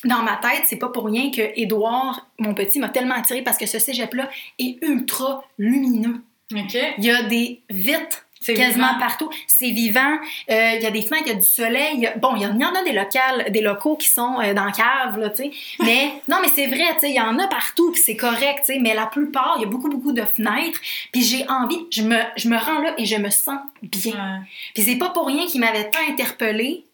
dans 0.04 0.22
ma 0.24 0.36
tête, 0.38 0.64
c'est 0.66 0.78
pas 0.78 0.90
pour 0.90 1.06
rien 1.06 1.32
que 1.32 1.42
Édouard, 1.60 2.28
mon 2.38 2.54
petit, 2.54 2.80
m'a 2.80 2.90
tellement 2.90 3.16
attiré 3.16 3.42
parce 3.42 3.58
que 3.58 3.66
ce 3.66 3.80
cégep-là 3.80 4.30
est 4.60 4.78
ultra 4.84 5.44
lumineux. 5.58 6.22
OK. 6.54 6.78
Il 6.98 7.04
y 7.06 7.10
a 7.12 7.24
des 7.24 7.62
vitres 7.70 8.22
quasiment 8.46 8.90
vivant. 8.90 9.00
partout. 9.00 9.30
C'est 9.48 9.72
vivant. 9.72 10.20
Euh, 10.52 10.72
il 10.76 10.84
y 10.84 10.86
a 10.86 10.92
des 10.92 11.02
fenêtres, 11.02 11.24
il 11.26 11.30
y 11.30 11.32
a 11.32 11.40
du 11.40 11.46
soleil. 11.46 11.94
Il 11.96 12.02
y 12.02 12.06
a- 12.06 12.16
bon, 12.18 12.36
il 12.36 12.44
y, 12.44 12.46
en, 12.46 12.54
il 12.54 12.62
y 12.62 12.66
en 12.66 12.76
a 12.76 12.84
des 12.84 12.92
locales, 12.92 13.52
des 13.52 13.62
locaux 13.62 13.96
qui 13.96 14.08
sont 14.08 14.40
euh, 14.40 14.54
dans 14.54 14.66
la 14.66 14.72
cave, 14.72 15.18
là, 15.18 15.32
tu 15.32 15.44
sais. 15.46 15.52
Mais 15.84 16.12
non, 16.28 16.38
mais 16.44 16.50
c'est 16.50 16.68
vrai, 16.68 16.94
tu 16.94 17.00
sais, 17.00 17.10
il 17.10 17.16
y 17.16 17.20
en 17.22 17.40
a 17.40 17.48
partout, 17.48 17.92
puis 17.92 18.00
c'est 18.06 18.16
correct, 18.16 18.60
tu 18.68 18.74
sais. 18.74 18.80
Mais 18.80 18.94
la 18.94 19.08
plupart, 19.08 19.56
il 19.58 19.64
y 19.64 19.66
a 19.66 19.68
beaucoup, 19.68 19.90
beaucoup 19.90 20.12
de 20.12 20.22
fenêtres. 20.24 20.80
Puis 21.12 21.24
j'ai 21.24 21.48
envie, 21.50 21.88
je 21.90 22.04
me, 22.04 22.18
je 22.36 22.48
me 22.48 22.58
rends 22.58 22.82
là 22.82 22.94
et 23.00 23.06
je 23.08 23.16
me 23.16 23.32
sens 23.32 23.58
bien. 23.82 24.14
Ouais. 24.14 24.48
Puis 24.76 24.84
c'est 24.84 24.98
pas 24.98 25.10
pour 25.10 25.26
rien 25.26 25.48
qu'il 25.48 25.62
m'avait 25.62 25.90
tant 25.90 26.08
interpellée. 26.08 26.86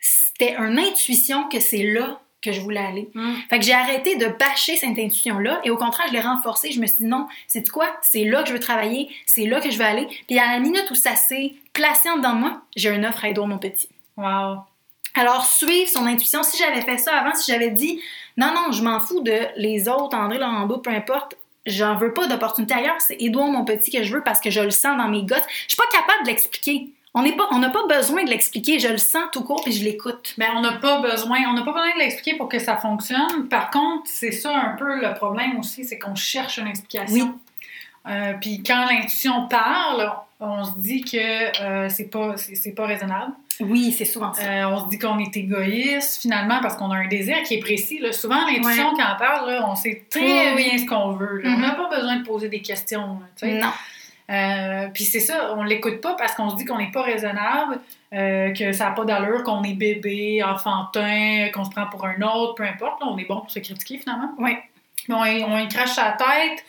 C'était 0.00 0.54
une 0.56 0.78
intuition 0.78 1.48
que 1.48 1.58
c'est 1.58 1.82
là 1.82 2.20
que 2.46 2.52
je 2.52 2.60
voulais 2.60 2.80
aller. 2.80 3.10
Mm. 3.14 3.34
Fait 3.50 3.58
que 3.58 3.64
j'ai 3.64 3.74
arrêté 3.74 4.16
de 4.16 4.26
bâcher 4.26 4.76
cette 4.76 4.98
intuition-là 4.98 5.60
et 5.64 5.70
au 5.70 5.76
contraire, 5.76 6.06
je 6.08 6.14
l'ai 6.14 6.20
renforcée. 6.20 6.70
Je 6.72 6.80
me 6.80 6.86
suis 6.86 6.98
dit 6.98 7.04
non, 7.04 7.26
c'est 7.46 7.68
quoi? 7.68 7.88
C'est 8.02 8.24
là 8.24 8.42
que 8.42 8.48
je 8.48 8.54
veux 8.54 8.60
travailler, 8.60 9.10
c'est 9.26 9.44
là 9.44 9.60
que 9.60 9.70
je 9.70 9.78
veux 9.78 9.84
aller. 9.84 10.06
Puis 10.26 10.38
à 10.38 10.52
la 10.52 10.60
minute 10.60 10.90
où 10.90 10.94
ça 10.94 11.16
s'est 11.16 11.54
placé 11.72 12.08
en 12.08 12.16
dedans 12.16 12.34
de 12.34 12.38
moi, 12.38 12.62
j'ai 12.74 12.90
une 12.90 13.04
offre 13.04 13.24
à 13.24 13.28
Edouard 13.28 13.48
mon 13.48 13.58
petit. 13.58 13.88
Wow. 14.16 14.60
Alors, 15.14 15.46
suivre 15.46 15.88
son 15.88 16.06
intuition, 16.06 16.42
si 16.42 16.58
j'avais 16.58 16.82
fait 16.82 16.98
ça 16.98 17.16
avant, 17.16 17.34
si 17.34 17.50
j'avais 17.50 17.70
dit 17.70 18.00
non, 18.36 18.52
non, 18.54 18.72
je 18.72 18.82
m'en 18.82 19.00
fous 19.00 19.20
de 19.20 19.38
les 19.56 19.88
autres, 19.88 20.16
André 20.16 20.38
Laurando, 20.38 20.78
peu 20.78 20.90
importe, 20.90 21.36
j'en 21.64 21.96
veux 21.96 22.12
pas 22.12 22.26
d'opportunité 22.26 22.74
ailleurs, 22.74 23.00
c'est 23.00 23.16
Edouard 23.20 23.48
mon 23.48 23.64
petit 23.64 23.90
que 23.90 24.02
je 24.02 24.12
veux 24.12 24.22
parce 24.22 24.40
que 24.40 24.50
je 24.50 24.60
le 24.60 24.70
sens 24.70 24.96
dans 24.96 25.08
mes 25.08 25.22
gouttes. 25.22 25.46
Je 25.68 25.74
suis 25.74 25.76
pas 25.76 25.88
capable 25.90 26.24
de 26.24 26.28
l'expliquer. 26.28 26.90
On 27.18 27.22
pas, 27.32 27.58
n'a 27.58 27.70
pas 27.70 27.86
besoin 27.88 28.24
de 28.24 28.28
l'expliquer, 28.30 28.78
je 28.78 28.88
le 28.88 28.98
sens 28.98 29.24
tout 29.32 29.42
court 29.42 29.62
puis 29.64 29.72
je 29.72 29.82
l'écoute. 29.82 30.34
Mais 30.36 30.46
on 30.54 30.60
n'a 30.60 30.72
pas 30.72 31.00
besoin, 31.00 31.38
on 31.48 31.54
n'a 31.54 31.62
pas 31.62 31.72
besoin 31.72 31.94
de 31.94 31.98
l'expliquer 31.98 32.36
pour 32.36 32.46
que 32.48 32.58
ça 32.58 32.76
fonctionne. 32.76 33.48
Par 33.48 33.70
contre, 33.70 34.02
c'est 34.04 34.32
ça 34.32 34.54
un 34.54 34.76
peu 34.76 35.00
le 35.00 35.14
problème 35.14 35.58
aussi, 35.58 35.84
c'est 35.86 35.98
qu'on 35.98 36.14
cherche 36.14 36.58
une 36.58 36.66
explication. 36.68 37.24
Oui. 37.24 38.12
Euh, 38.12 38.34
puis 38.40 38.62
quand 38.62 38.84
l'intuition 38.86 39.48
parle, 39.48 40.12
on 40.40 40.62
se 40.64 40.72
dit 40.78 41.00
que 41.00 41.62
euh, 41.62 41.88
c'est 41.88 42.10
pas 42.10 42.36
c'est 42.36 42.54
c'est 42.54 42.72
pas 42.72 42.86
raisonnable. 42.86 43.32
Oui, 43.60 43.90
c'est 43.96 44.04
souvent 44.04 44.34
ça. 44.34 44.42
Euh, 44.42 44.64
on 44.68 44.84
se 44.84 44.88
dit 44.90 44.98
qu'on 44.98 45.18
est 45.18 45.34
égoïste 45.34 46.20
finalement 46.20 46.60
parce 46.60 46.76
qu'on 46.76 46.90
a 46.90 46.96
un 46.96 47.08
désir 47.08 47.42
qui 47.44 47.54
est 47.54 47.60
précis. 47.60 47.98
Là. 47.98 48.12
Souvent, 48.12 48.44
l'intuition, 48.46 48.92
quand 48.94 49.14
on 49.14 49.18
parle, 49.18 49.50
là, 49.50 49.66
on 49.66 49.74
sait 49.74 50.04
très 50.10 50.52
Oui, 50.54 50.64
bien 50.64 50.78
ce 50.78 50.84
qu'on 50.84 51.12
veut. 51.12 51.40
On 51.42 51.48
Mhm. 51.48 51.60
n'a 51.62 51.70
pas 51.70 51.88
besoin 51.88 52.16
de 52.16 52.24
poser 52.26 52.50
des 52.50 52.60
questions. 52.60 53.18
là, 53.42 53.48
non. 53.48 53.68
Euh, 54.30 54.88
puis 54.92 55.04
c'est 55.04 55.20
ça, 55.20 55.54
on 55.56 55.62
l'écoute 55.62 56.00
pas 56.00 56.14
parce 56.14 56.34
qu'on 56.34 56.50
se 56.50 56.56
dit 56.56 56.64
qu'on 56.64 56.78
n'est 56.78 56.90
pas 56.90 57.02
raisonnable, 57.02 57.78
euh, 58.12 58.52
que 58.52 58.72
ça 58.72 58.86
n'a 58.86 58.90
pas 58.92 59.04
d'allure, 59.04 59.44
qu'on 59.44 59.62
est 59.62 59.74
bébé, 59.74 60.42
enfantin, 60.42 61.48
qu'on 61.54 61.64
se 61.64 61.70
prend 61.70 61.86
pour 61.86 62.04
un 62.04 62.20
autre, 62.22 62.54
peu 62.56 62.64
importe. 62.64 63.00
Là, 63.00 63.06
on 63.08 63.16
est 63.18 63.24
bon 63.24 63.40
pour 63.40 63.50
se 63.50 63.60
critiquer 63.60 63.98
finalement. 63.98 64.32
Oui. 64.38 64.56
Mais 65.08 65.14
on, 65.14 65.52
on 65.52 65.58
y 65.58 65.68
crache 65.68 65.92
sa 65.92 66.12
tête. 66.12 66.64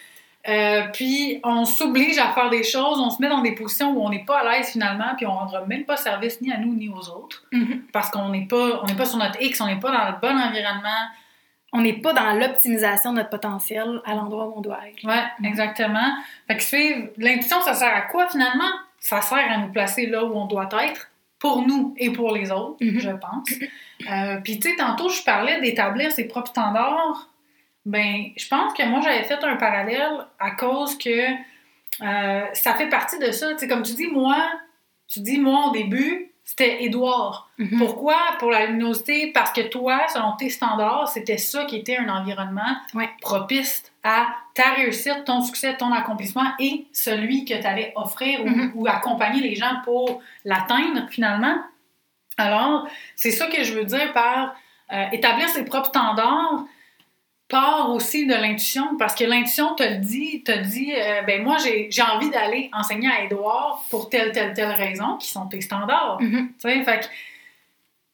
Euh, 0.48 0.84
puis 0.94 1.42
on 1.44 1.66
s'oblige 1.66 2.18
à 2.20 2.30
faire 2.32 2.50
des 2.50 2.64
choses, 2.64 3.00
on 3.00 3.10
se 3.10 3.22
met 3.22 3.28
dans 3.28 3.42
des 3.42 3.52
positions 3.54 3.92
où 3.92 4.06
on 4.06 4.10
n'est 4.10 4.24
pas 4.24 4.40
à 4.40 4.44
l'aise 4.58 4.70
finalement, 4.70 5.14
puis 5.18 5.26
on 5.26 5.32
rendra 5.34 5.66
même 5.66 5.84
pas 5.84 5.98
service 5.98 6.40
ni 6.40 6.54
à 6.54 6.58
nous 6.58 6.74
ni 6.74 6.88
aux 6.88 7.10
autres, 7.10 7.44
Mhm. 7.52 7.82
parce 7.92 8.10
qu'on 8.10 8.30
n'est 8.30 8.46
pas, 8.46 8.80
on 8.82 8.86
n'est 8.86 8.96
pas 8.96 9.04
sur 9.06 9.18
notre 9.18 9.42
X, 9.42 9.60
on 9.60 9.66
n'est 9.66 9.76
pas 9.80 9.92
dans 9.92 10.06
le 10.06 10.22
bon 10.22 10.40
environnement. 10.40 11.04
On 11.77 11.81
n'est 11.81 11.93
pas 12.01 12.13
dans 12.13 12.34
l'optimisation 12.34 13.12
de 13.12 13.17
notre 13.17 13.29
potentiel 13.29 14.01
à 14.05 14.13
l'endroit 14.15 14.48
où 14.48 14.53
on 14.57 14.62
doit 14.62 14.79
être. 14.88 15.03
Ouais, 15.05 15.24
exactement. 15.48 16.12
Fait 16.48 16.57
que 16.57 16.63
suivre 16.63 17.10
l'intuition, 17.17 17.62
ça 17.62 17.74
sert 17.74 17.93
à 17.96 18.01
quoi 18.01 18.27
finalement? 18.29 18.69
Ça 19.00 19.22
sert 19.22 19.38
à 19.51 19.57
nous 19.60 19.72
placer 19.72 20.07
là 20.07 20.24
où 20.25 20.34
on 20.36 20.46
doit 20.46 20.67
être 20.84 21.10
pour 21.39 21.67
nous 21.67 21.93
et 21.98 22.12
pour 22.12 22.34
les 22.36 22.51
autres, 22.51 22.77
Mhm. 22.81 23.00
je 23.00 23.10
pense. 23.12 23.50
Euh, 24.12 24.38
puis 24.43 24.60
tu 24.60 24.69
sais, 24.69 24.75
tantôt 24.75 25.10
je 25.10 25.22
parlais 25.24 25.62
d'établir 25.62 26.12
ses 26.12 26.27
propres 26.27 26.50
standards. 26.50 27.29
Ben, 27.86 28.31
je 28.36 28.48
pense 28.48 28.74
que 28.74 28.84
moi 28.86 29.01
j'avais 29.01 29.24
fait 29.24 29.41
un 29.43 29.55
parallèle 29.55 30.25
à 30.39 30.51
cause 30.51 30.98
que 30.98 31.10
euh, 32.01 32.46
ça 32.53 32.74
fait 32.75 32.89
partie 32.89 33.19
de 33.19 33.31
ça. 33.31 33.51
Tu 33.53 33.60
sais, 33.60 33.67
comme 33.67 33.84
tu 33.84 33.93
dis, 33.93 34.07
moi, 34.07 34.38
tu 35.07 35.19
dis 35.22 35.38
moi 35.39 35.67
au 35.67 35.72
début, 35.72 36.31
c'était 36.50 36.84
Édouard. 36.86 37.50
Mhm. 37.58 37.77
Pourquoi? 37.77 38.16
Pour 38.39 38.50
la 38.51 38.68
luminosité, 38.68 39.32
parce 39.34 39.51
que 39.51 39.62
toi, 39.62 40.08
selon 40.12 40.32
tes 40.38 40.50
standards, 40.50 41.10
c'était 41.10 41.38
ça 41.38 41.66
qui 41.66 41.75
était 41.75 41.98
un 41.98 42.08
environnement 42.08 42.77
Ouais. 42.94 43.10
propice 43.22 43.84
à 44.01 44.27
ta 44.54 44.72
réussite, 44.72 45.25
ton 45.25 45.42
succès, 45.42 45.75
ton 45.75 45.92
accomplissement 45.92 46.46
et 46.58 46.88
celui 46.94 47.44
que 47.44 47.54
tu 47.54 47.68
allais 47.68 47.92
offrir 47.98 48.46
ou- 48.46 48.50
Mhm. 48.50 48.72
ou, 48.75 48.88
accompagner 48.88 49.42
les 49.42 49.56
gens 49.56 49.82
pour 49.84 50.22
l'atteindre 50.46 51.06
finalement. 51.10 51.58
Alors, 52.38 52.88
c'est 53.16 53.32
ça 53.32 53.48
que 53.48 53.63
je 53.63 53.74
veux 53.74 53.84
dire 53.86 54.13
par 54.13 54.56
euh, 54.94 55.04
établir 55.12 55.50
ses 55.50 55.66
propres 55.66 55.89
standards 55.89 56.63
part 57.50 57.92
aussi 57.92 58.25
de 58.25 58.34
l'intuition 58.34 58.98
parce 58.98 59.16
que 59.16 59.24
l'intuition 59.24 59.74
te 59.75 59.84
le 59.84 59.98
dit, 59.98 60.44
te 60.44 60.51
dit 60.51 60.94
euh, 60.94 61.22
ben 61.22 61.44
moi 61.44 61.58
j'ai 61.63 61.88
j'ai 61.89 62.01
envie 62.01 62.30
d'aller 62.30 62.70
enseigner 62.74 63.10
à 63.10 63.24
Édouard 63.24 63.86
pour 63.89 64.10
telle 64.10 64.32
telle 64.32 64.54
telle 64.54 64.72
raison 64.72 65.16
qui 65.18 65.30
sont 65.30 65.48
tes 65.48 65.62
standards. 65.62 66.18
Mhm. 66.22 66.50
Tu 66.60 66.70
sais, 66.70 66.84
fait 66.84 67.00
que 67.00 67.06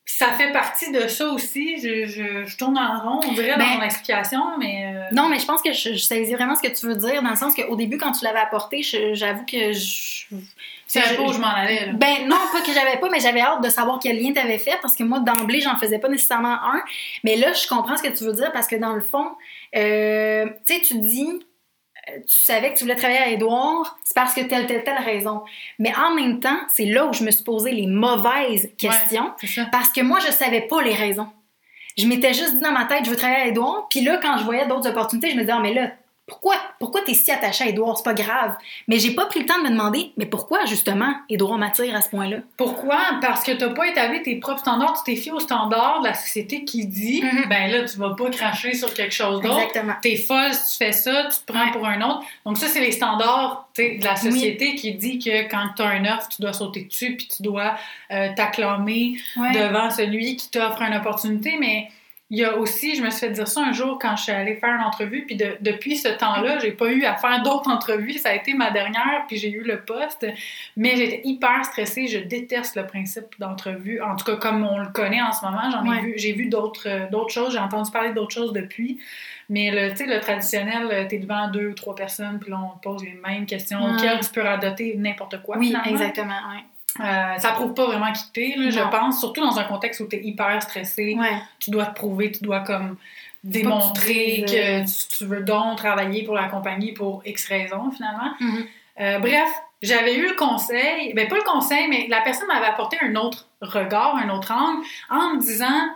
ça 0.06 0.28
fait 0.34 0.52
partie 0.52 0.92
de 0.92 1.08
ça 1.08 1.28
aussi. 1.30 1.78
Je, 1.78 2.06
je, 2.06 2.46
je 2.46 2.58
tourne 2.58 2.78
en 2.78 3.00
rond, 3.00 3.20
on 3.28 3.34
dirait, 3.34 3.56
Ben, 3.58 3.60
dans 3.60 3.78
mon 3.78 3.82
explication, 3.84 4.58
mais... 4.60 4.94
euh, 4.96 5.14
Non, 5.14 5.30
mais 5.30 5.40
je 5.40 5.46
pense 5.46 5.62
que 5.62 5.72
je, 5.74 5.94
je 5.94 5.98
saisis 5.98 6.34
vraiment 6.34 6.56
ce 6.56 6.62
que 6.62 6.74
tu 6.74 6.86
veux 6.86 6.96
dire, 6.96 7.24
dans 7.24 7.30
le 7.30 7.36
sens 7.36 7.56
qu'au 7.56 7.76
début, 7.76 7.98
quand 7.98 8.12
tu 8.12 8.24
l'avais 8.26 8.40
apporté, 8.40 8.82
j'avoue 9.14 9.46
que 9.46 9.72
je. 9.72 10.26
c'est 10.88 11.16
peu 11.16 11.22
où 11.24 11.32
je 11.34 11.40
m'en 11.40 11.48
allais, 11.48 11.86
là. 11.88 11.94
Ben 11.94 12.28
non, 12.28 12.36
pas 12.52 12.62
que 12.62 12.74
j'avais 12.74 12.98
pas, 13.00 13.10
mais 13.10 13.20
j'avais 13.20 13.42
hâte 13.42 13.64
de 13.64 13.70
savoir 13.70 14.00
quel 14.02 14.22
lien 14.22 14.34
t'avais 14.34 14.60
fait 14.60 14.78
parce 14.82 14.96
que 14.96 15.04
moi 15.04 15.20
d'emblée 15.20 15.62
j'en 15.62 15.78
faisais 15.78 16.00
pas 16.00 16.10
nécessairement 16.10 16.54
un. 16.64 16.82
Mais 17.24 17.36
là 17.38 17.54
je 17.54 17.68
comprends 17.68 17.98
ce 17.98 18.04
que 18.04 18.16
tu 18.16 18.24
veux 18.26 18.34
dire 18.34 18.52
parce 18.52 18.68
que 18.68 18.76
dans 18.76 18.94
le 18.94 19.02
fond, 19.02 19.32
euh, 19.76 20.46
tu 20.68 20.74
sais 20.76 20.82
tu 20.82 21.00
dis, 21.00 21.28
tu 22.08 22.44
savais 22.44 22.74
que 22.74 22.78
tu 22.78 22.84
voulais 22.84 22.96
travailler 22.96 23.20
à 23.20 23.30
Édouard, 23.30 23.98
c'est 24.04 24.16
parce 24.16 24.34
que 24.34 24.42
telle 24.42 24.68
telle 24.68 24.84
telle 24.84 25.02
raison. 25.04 25.44
Mais 25.80 25.94
en 25.96 26.14
même 26.14 26.40
temps, 26.40 26.60
c'est 26.74 26.86
là 26.86 27.06
où 27.06 27.14
je 27.14 27.24
me 27.24 27.32
suis 27.32 27.44
posé 27.44 27.72
les 27.72 27.88
mauvaises 27.88 28.72
questions 28.78 29.32
parce 29.72 29.90
que 29.90 30.02
moi 30.02 30.20
je 30.20 30.32
savais 30.32 30.62
pas 30.62 30.82
les 30.82 30.94
raisons. 30.94 31.28
Je 31.98 32.08
m'étais 32.08 32.34
juste 32.34 32.56
dit 32.56 32.62
dans 32.62 32.72
ma 32.72 32.86
tête 32.86 33.06
je 33.06 33.10
veux 33.10 33.16
travailler 33.16 33.44
à 33.44 33.48
Édouard, 33.48 33.88
puis 33.90 34.02
là 34.02 34.18
quand 34.22 34.38
je 34.38 34.44
voyais 34.44 34.68
d'autres 34.68 34.90
opportunités, 34.90 35.30
je 35.30 35.36
me 35.36 35.42
disais 35.42 35.54
ah, 35.54 35.60
mais 35.62 35.74
là 35.74 35.92
pourquoi, 36.26 36.56
pourquoi 36.80 37.02
t'es 37.02 37.14
si 37.14 37.30
attaché 37.32 37.66
à 37.66 37.68
Édouard? 37.68 37.98
C'est 37.98 38.04
pas 38.06 38.14
grave. 38.14 38.56
Mais 38.88 38.98
j'ai 38.98 39.12
pas 39.14 39.26
pris 39.26 39.42
le 39.42 39.46
temps 39.46 39.58
de 39.58 39.64
me 39.64 39.70
demander, 39.72 40.14
mais 40.16 40.26
pourquoi, 40.26 40.64
justement, 40.66 41.14
Édouard 41.30 41.58
m'attire 41.58 41.94
à 41.96 42.02
ce 42.02 42.10
point-là? 42.10 42.38
Pourquoi? 42.56 42.98
Parce 43.22 43.44
que 43.44 43.52
t'as 43.52 43.70
pas 43.72 43.88
établi 43.90 44.22
tes 44.24 44.38
propres 44.38 44.62
standards, 44.62 45.04
tu 45.04 45.14
t'es 45.14 45.20
fié 45.20 45.34
aux 45.34 45.42
standards 45.42 46.00
de 46.02 46.08
la 46.08 46.14
société 46.14 46.64
qui 46.64 46.88
dit, 46.88 47.22
Mhm. 47.22 47.50
ben 47.50 47.70
là, 47.72 47.84
tu 47.84 47.98
vas 47.98 48.12
pas 48.16 48.30
cracher 48.30 48.74
sur 48.74 48.94
quelque 48.94 49.14
chose 49.14 49.42
d'autre. 49.42 49.58
Exactement. 49.60 49.94
T'es 50.02 50.16
folle 50.16 50.54
si 50.54 50.78
tu 50.78 50.86
fais 50.86 50.92
ça, 50.94 51.26
tu 51.26 51.46
te 51.46 51.52
prends 51.52 51.66
Ouais. 51.66 51.72
pour 51.74 51.86
un 51.86 52.02
autre. 52.02 52.22
Donc 52.46 52.58
ça, 52.58 52.68
c'est 52.68 52.80
les 52.82 52.92
standards 52.94 53.68
de 53.78 54.04
la 54.04 54.16
société 54.16 54.76
qui 54.76 54.94
dit 54.94 55.20
que 55.20 55.50
quand 55.50 55.70
tu 55.76 55.82
as 55.82 55.88
un 55.88 56.06
offre, 56.06 56.30
tu 56.30 56.42
dois 56.42 56.54
sauter 56.54 56.84
dessus, 56.86 57.18
puis 57.18 57.28
tu 57.28 57.44
dois 57.44 57.76
euh, 58.12 58.30
t'acclamer 58.36 59.18
Ouais. 59.36 59.52
devant 59.52 59.90
celui 59.90 60.38
qui 60.38 60.50
t'offre 60.50 60.82
une 60.84 60.96
opportunité. 60.96 61.58
Mais 61.60 61.90
il 62.30 62.40
y 62.40 62.46
a 62.46 62.58
aussi, 62.58 62.96
je 62.96 63.04
me 63.04 63.10
suis 63.12 63.20
fait 63.20 63.30
dire 63.32 63.48
ça 63.48 63.62
un 63.62 63.74
jour 63.74 64.00
quand 64.02 64.16
je 64.16 64.24
suis 64.24 64.32
allée 64.32 64.56
faire 64.56 64.74
une 64.74 64.82
entrevue, 64.84 65.24
puis 65.26 65.36
de- 65.36 65.56
depuis 65.62 65.98
ce 65.98 66.08
temps-là, 66.08 66.58
j'ai 66.60 66.72
pas 66.72 66.88
eu 66.92 67.04
à 67.06 67.16
faire 67.16 67.44
d'autres 67.44 67.70
entrevues. 67.70 68.14
Ça 68.14 68.30
a 68.30 68.34
été 68.34 68.54
ma 68.56 68.72
dernière, 68.72 69.26
puis 69.28 69.38
j'ai 69.38 69.52
eu 69.52 69.62
le 69.62 69.82
poste. 69.82 70.26
Mais 70.76 70.96
j'étais 70.96 71.22
hyper 71.26 71.64
stressée. 71.66 72.08
Je 72.08 72.18
déteste 72.20 72.76
le 72.76 72.88
principe 72.88 73.38
d'entrevue. 73.38 74.02
En 74.02 74.16
tout 74.16 74.26
cas, 74.26 74.38
comme 74.38 74.66
on 74.66 74.80
le 74.80 74.88
connaît 74.88 75.22
en 75.22 75.32
ce 75.32 75.46
moment, 75.46 75.70
j'en 75.72 75.84
ai 75.86 75.90
Ouais. 75.90 76.02
vu, 76.02 76.14
j'ai 76.18 76.34
vu 76.34 76.48
d'autres 76.48 76.88
euh, 76.90 77.08
d'autres 77.12 77.32
choses. 77.34 77.54
J'ai 77.54 77.60
entendu 77.60 77.92
parler 77.92 78.14
d'autres 78.14 78.34
choses 78.34 78.52
depuis. 78.54 79.00
Mais 79.50 79.70
le, 79.70 79.92
tu 79.92 79.98
sais, 79.98 80.06
le 80.08 80.20
traditionnel, 80.20 80.88
euh, 80.92 81.06
t'es 81.08 81.20
devant 81.20 81.50
deux 81.50 81.68
ou 81.68 81.74
trois 81.74 81.94
personnes, 81.94 82.40
puis 82.40 82.50
là, 82.50 82.58
on 82.64 82.78
te 82.78 82.82
pose 82.82 83.04
les 83.04 83.14
mêmes 83.28 83.46
questions 83.46 83.84
Ouais. 83.84 83.92
auxquelles 83.94 84.22
tu 84.22 84.30
peux 84.32 84.42
radoter? 84.42 84.96
N'importe 84.98 85.44
quoi. 85.44 85.58
Oui, 85.58 85.68
finalement. 85.68 85.92
exactement. 85.92 86.30
Ouais. 86.50 86.64
Euh, 87.00 87.38
ça 87.38 87.52
prouve 87.54 87.74
pas 87.74 87.86
vraiment 87.86 88.12
qui 88.12 88.32
t'es, 88.32 88.54
là, 88.56 88.70
je 88.70 88.90
pense. 88.92 89.20
Surtout 89.20 89.42
dans 89.42 89.58
un 89.58 89.64
contexte 89.64 90.00
où 90.02 90.06
t'es 90.06 90.22
hyper 90.24 90.62
stressé. 90.62 91.16
Ouais. 91.18 91.42
Tu 91.60 91.72
dois 91.72 91.88
te 91.88 91.96
prouver, 91.96 92.32
tu 92.32 92.44
dois 92.44 92.60
comme 92.60 92.98
démontrer 93.44 94.44
pas 94.46 94.52
que 94.52 94.52
tu 94.52 94.56
que 94.56 95.10
tu, 95.10 95.18
tu 95.18 95.26
veux 95.26 95.42
donc 95.42 95.78
travailler 95.78 96.24
pour 96.24 96.36
la 96.36 96.48
compagnie 96.48 96.94
pour 96.94 97.22
X 97.26 97.48
raisons, 97.48 97.92
finalement. 97.92 98.34
Mhm. 98.40 98.66
Euh, 99.00 99.20
bref, 99.20 99.50
j'avais 99.82 100.16
eu 100.16 100.30
le 100.30 100.36
conseil, 100.36 101.14
ben 101.14 101.28
pas 101.28 101.36
le 101.36 101.44
conseil, 101.44 101.88
mais 101.88 102.08
la 102.10 102.22
personne 102.22 102.48
m'avait 102.48 102.68
apporté 102.68 102.98
un 103.02 103.16
autre 103.16 103.48
regard, 103.62 104.16
un 104.16 104.30
autre 104.30 104.52
angle, 104.52 104.86
en 105.10 105.36
me 105.36 105.42
disant 105.42 105.90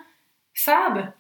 Sab, 0.54 1.14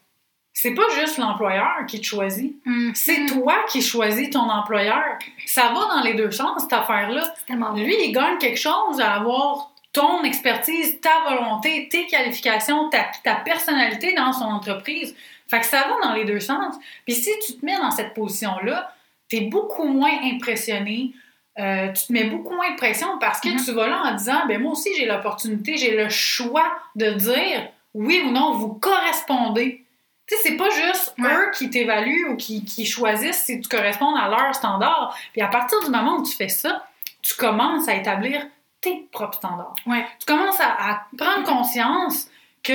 c'est 0.69 0.73
pas 0.75 0.89
juste 0.99 1.17
l'employeur 1.17 1.85
qui 1.87 1.99
te 2.01 2.05
choisit, 2.05 2.55
Mhm. 2.65 2.91
c'est 2.95 3.25
toi 3.27 3.55
qui 3.69 3.81
choisis 3.81 4.29
ton 4.29 4.49
employeur. 4.49 5.17
Ça 5.45 5.67
va 5.73 5.95
dans 5.95 6.01
les 6.03 6.13
deux 6.13 6.31
sens, 6.31 6.61
cette 6.63 6.73
affaire-là. 6.73 7.33
Lui, 7.75 7.95
il 8.05 8.11
gagne 8.11 8.37
quelque 8.37 8.59
chose 8.59 8.99
à 8.99 9.13
avoir 9.13 9.71
ton 9.93 10.23
expertise, 10.23 10.99
ta 11.01 11.21
volonté, 11.29 11.87
tes 11.89 12.05
qualifications, 12.05 12.89
ta, 12.89 13.05
ta 13.23 13.35
personnalité 13.35 14.13
dans 14.13 14.31
son 14.33 14.45
entreprise. 14.45 15.15
Fait 15.49 15.59
que 15.61 15.65
ça 15.65 15.85
va 15.87 16.07
dans 16.07 16.13
les 16.13 16.25
deux 16.25 16.39
sens. 16.41 16.75
Puis 17.05 17.15
si 17.15 17.31
tu 17.45 17.53
te 17.57 17.65
mets 17.65 17.77
dans 17.77 17.89
cette 17.91 18.13
position-là, 18.13 18.93
tu 19.29 19.37
es 19.37 19.41
beaucoup 19.41 19.85
moins 19.87 20.11
impressionné. 20.23 21.13
euh, 21.59 21.91
tu 21.91 22.05
te 22.05 22.13
mets 22.13 22.25
beaucoup 22.25 22.53
moins 22.53 22.69
de 22.69 22.75
pression 22.75 23.17
parce 23.19 23.39
que 23.41 23.49
Mhm. 23.49 23.63
tu 23.65 23.71
vas 23.71 23.87
là 23.87 24.03
en 24.05 24.13
disant 24.13 24.45
ben 24.47 24.61
moi 24.61 24.73
aussi 24.73 24.91
j'ai 24.95 25.07
l'opportunité, 25.07 25.75
j'ai 25.75 25.97
le 25.97 26.07
choix 26.07 26.65
de 26.95 27.09
dire 27.13 27.67
oui 27.95 28.21
ou 28.27 28.29
non, 28.29 28.51
vous 28.51 28.73
correspondez. 28.75 29.83
Tu 30.27 30.35
sais, 30.35 30.41
c'est 30.43 30.57
pas 30.57 30.69
juste 30.69 31.13
Ouais. 31.17 31.33
eux 31.33 31.51
qui 31.53 31.69
t'évaluent 31.69 32.29
ou 32.29 32.35
qui, 32.35 32.65
qui 32.65 32.85
choisissent 32.85 33.43
si 33.45 33.61
tu 33.61 33.69
corresponds 33.69 34.15
à 34.15 34.27
leurs 34.29 34.53
standards. 34.55 35.15
Puis 35.31 35.41
à 35.41 35.47
partir 35.47 35.79
du 35.83 35.89
moment 35.89 36.17
où 36.17 36.23
tu 36.23 36.35
fais 36.35 36.49
ça, 36.49 36.85
tu 37.21 37.35
commences 37.35 37.87
à 37.87 37.95
établir 37.95 38.45
tes 38.81 39.07
propres 39.11 39.37
standards. 39.37 39.75
Ouais. 39.85 40.05
Tu 40.19 40.25
commences 40.25 40.59
à, 40.59 40.91
à 40.91 41.01
prendre 41.17 41.43
conscience 41.47 42.27
que 42.61 42.73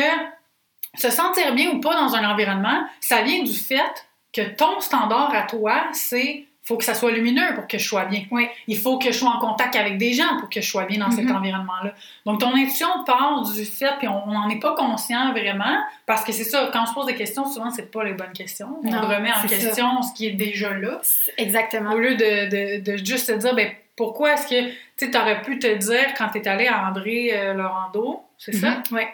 se 0.97 1.11
sentir 1.11 1.55
bien 1.55 1.71
ou 1.73 1.81
pas 1.81 1.95
dans 1.95 2.15
un 2.15 2.29
environnement, 2.31 2.87
ça 3.01 3.23
vient 3.23 3.43
du 3.43 3.55
fait 3.55 4.07
que 4.33 4.43
ton 4.43 4.81
standard 4.81 5.35
à 5.35 5.43
toi, 5.43 5.85
c'est 5.93 6.47
faut 6.65 6.77
que 6.77 6.85
ça 6.85 6.95
soit 6.95 7.11
lumineux 7.11 7.55
pour 7.57 7.67
que 7.67 7.77
je 7.77 7.85
sois 7.85 8.05
bien. 8.05 8.23
Ouais. 8.31 8.49
Il 8.69 8.79
faut 8.79 8.97
que 8.99 9.07
je 9.11 9.19
sois 9.19 9.31
en 9.31 9.41
contact 9.41 9.75
avec 9.75 9.99
des 9.99 10.13
gens 10.13 10.39
pour 10.39 10.49
que 10.49 10.61
je 10.61 10.69
sois 10.71 10.85
bien 10.85 10.99
dans 11.01 11.11
cet 11.11 11.25
Mhm. 11.25 11.35
environnement-là. 11.37 11.93
Donc, 12.25 12.39
ton 12.41 12.55
intuition 12.55 12.87
part 13.05 13.43
du 13.43 13.65
fait, 13.65 13.91
puis 13.99 14.07
on 14.07 14.27
n'en 14.27 14.49
est 14.49 14.61
pas 14.61 14.75
conscient 14.77 15.33
vraiment, 15.33 15.77
parce 16.07 16.23
que 16.25 16.31
c'est 16.31 16.45
ça, 16.45 16.71
quand 16.73 16.83
on 16.83 16.87
se 16.87 16.95
pose 16.95 17.07
des 17.07 17.17
questions, 17.17 17.47
souvent, 17.47 17.71
c'est 17.71 17.91
pas 17.91 18.05
les 18.05 18.13
bonnes 18.15 18.33
questions. 18.33 18.79
On 18.85 18.91
Non, 18.91 19.01
remet 19.01 19.33
en 19.33 19.43
ça. 19.43 19.49
question 19.49 20.03
ce 20.03 20.13
qui 20.15 20.27
est 20.29 20.33
déjà 20.35 20.73
là. 20.73 21.01
Exactement. 21.37 21.93
Au 21.93 21.99
lieu 21.99 22.15
de, 22.15 22.79
de, 22.79 22.93
de 22.93 22.97
juste 23.05 23.27
se 23.27 23.33
dire, 23.33 23.55
ben, 23.57 23.71
pourquoi 23.97 24.35
est-ce 24.35 24.47
que 24.47 24.71
tu 25.11 25.19
aurais 25.19 25.43
pu 25.43 25.59
te 25.59 25.67
dire 25.77 26.15
quand 26.17 26.29
tu 26.29 26.39
es 26.39 26.47
allé 26.49 26.69
à 26.69 26.87
André 26.87 27.31
euh, 27.33 27.55
Laurando, 27.55 28.23
c'est 28.39 28.53
ça? 28.55 28.71
Mhm. 28.91 28.97
Ouais. 28.97 29.09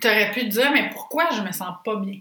Tu 0.00 0.06
aurais 0.08 0.30
pu 0.30 0.40
te 0.40 0.46
dire, 0.46 0.70
mais 0.72 0.88
pourquoi 0.90 1.28
je 1.32 1.40
me 1.42 1.50
sens 1.52 1.74
pas 1.84 1.96
bien? 1.96 2.20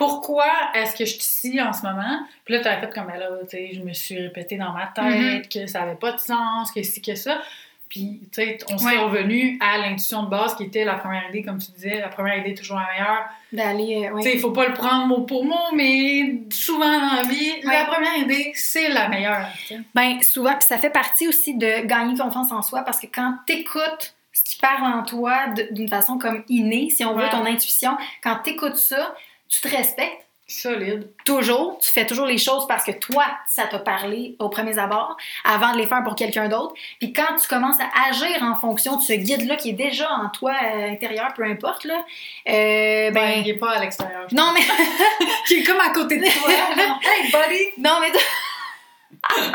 Pourquoi 0.00 0.46
est-ce 0.74 0.96
que 0.96 1.04
je 1.04 1.10
suis 1.10 1.20
ici 1.20 1.60
en 1.60 1.74
ce 1.74 1.82
moment? 1.82 2.20
Puis 2.46 2.54
là, 2.54 2.60
tu 2.60 2.68
as 2.68 2.80
fait 2.80 2.90
comme 2.92 3.08
là, 3.08 3.28
tu 3.42 3.48
sais, 3.50 3.70
je 3.74 3.80
me 3.80 3.92
suis 3.92 4.18
répété 4.18 4.56
dans 4.56 4.72
ma 4.72 4.86
tête 4.86 5.04
Mhm. 5.44 5.48
que 5.48 5.66
ça 5.66 5.82
avait 5.82 5.94
pas 5.94 6.12
de 6.12 6.18
sens, 6.20 6.72
que 6.72 6.82
ci, 6.82 7.02
que 7.02 7.14
ça. 7.14 7.38
Puis, 7.90 8.20
tu 8.32 8.40
sais, 8.40 8.56
on 8.72 8.78
s'est 8.78 8.86
Ouais. 8.86 8.98
revenu 8.98 9.58
à 9.60 9.76
l'intuition 9.76 10.22
de 10.22 10.30
base 10.30 10.54
qui 10.54 10.62
était 10.62 10.84
la 10.84 10.94
première 10.94 11.28
idée, 11.28 11.42
comme 11.42 11.58
tu 11.58 11.70
disais, 11.72 12.00
la 12.00 12.08
première 12.08 12.38
idée 12.38 12.52
est 12.52 12.54
toujours 12.54 12.78
la 12.78 12.86
meilleure. 12.92 13.24
D'aller. 13.52 14.08
euh, 14.10 14.16
Tu 14.18 14.22
sais, 14.22 14.34
il 14.36 14.40
faut 14.40 14.52
pas 14.52 14.68
le 14.68 14.72
prendre 14.74 15.06
mot 15.08 15.22
pour 15.22 15.44
mot, 15.44 15.74
mais 15.74 16.36
souvent 16.50 16.86
dans 16.98 17.16
la 17.16 17.22
vie, 17.24 17.52
la 17.64 17.84
première 17.84 18.16
idée, 18.16 18.52
c'est 18.54 18.88
la 18.88 19.08
meilleure. 19.08 19.48
Ben, 19.94 20.18
souvent, 20.22 20.52
puis 20.54 20.62
ça 20.66 20.78
fait 20.78 20.88
partie 20.90 21.28
aussi 21.28 21.56
de 21.58 21.84
gagner 21.84 22.16
confiance 22.16 22.50
en 22.52 22.62
soi 22.62 22.82
parce 22.84 23.00
que 23.00 23.06
quand 23.12 23.34
t'écoutes 23.46 24.14
ce 24.32 24.44
qui 24.44 24.56
parle 24.60 24.84
en 24.94 25.02
toi 25.02 25.48
d'une 25.72 25.88
façon 25.88 26.16
comme 26.16 26.44
innée, 26.48 26.88
si 26.90 27.04
on 27.04 27.14
veut, 27.14 27.28
ton 27.30 27.44
intuition, 27.44 27.98
quand 28.22 28.36
t'écoutes 28.44 28.76
ça, 28.76 29.14
tu 29.50 29.60
te 29.60 29.68
respectes. 29.68 30.26
Solide. 30.50 31.08
Toujours, 31.24 31.78
tu 31.80 31.88
fais 31.90 32.04
toujours 32.04 32.26
les 32.26 32.36
choses 32.36 32.66
parce 32.66 32.82
que 32.82 32.90
toi, 32.90 33.24
ça 33.46 33.66
t'a 33.66 33.78
parlé 33.78 34.34
au 34.40 34.48
premier 34.48 34.76
abord, 34.78 35.16
avant 35.44 35.72
de 35.72 35.78
les 35.78 35.86
faire 35.86 36.02
pour 36.02 36.16
quelqu'un 36.16 36.48
d'autre. 36.48 36.74
Puis 36.98 37.12
quand 37.12 37.36
tu 37.40 37.46
commences 37.46 37.78
à 37.78 38.08
agir 38.08 38.42
en 38.42 38.56
fonction 38.56 38.96
de 38.96 39.02
ce 39.02 39.12
guide-là 39.12 39.54
qui 39.54 39.70
est 39.70 39.74
déjà 39.74 40.10
en 40.10 40.28
toi 40.28 40.52
euh, 40.52 40.90
intérieur, 40.90 41.32
peu 41.34 41.44
importe, 41.44 41.84
là, 41.84 41.94
euh, 42.48 43.10
Ben, 43.10 43.14
ben... 43.14 43.42
il 43.44 43.48
est 43.48 43.58
pas 43.58 43.76
à 43.76 43.78
l'extérieur. 43.78 44.26
Non, 44.32 44.52
mais... 44.52 44.60
Qui 45.46 45.60
est 45.60 45.62
comme 45.62 45.78
à 45.78 45.90
côté 45.90 46.18
de 46.18 46.24
toi. 46.24 46.50
hey, 47.04 47.30
buddy! 47.30 47.64
non, 47.78 47.98
mais... 48.00 48.10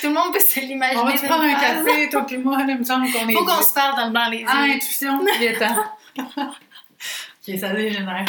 Tout 0.00 0.08
le 0.08 0.14
monde 0.14 0.32
peut 0.32 0.40
se 0.40 0.58
l'imaginer. 0.58 1.00
On 1.00 1.04
va 1.04 1.12
prendre 1.12 1.44
un 1.44 1.54
café, 1.54 2.08
toi 2.08 2.22
puis 2.26 2.38
moi, 2.38 2.58
il 2.66 2.78
me 2.78 2.84
semble 2.84 3.10
qu'on 3.12 3.28
est. 3.28 3.32
Faut 3.32 3.44
qu'on 3.44 3.62
se 3.62 3.72
parle 3.72 3.96
dans, 3.96 4.10
dans 4.10 4.28
les 4.28 4.38
yeux. 4.38 4.46
Ah, 4.48 4.62
intuition, 4.62 5.24
il 5.36 5.44
est 5.44 5.58
temps. 5.58 5.84
ok, 6.18 7.58
ça 7.58 7.68
dégénère. 7.68 8.24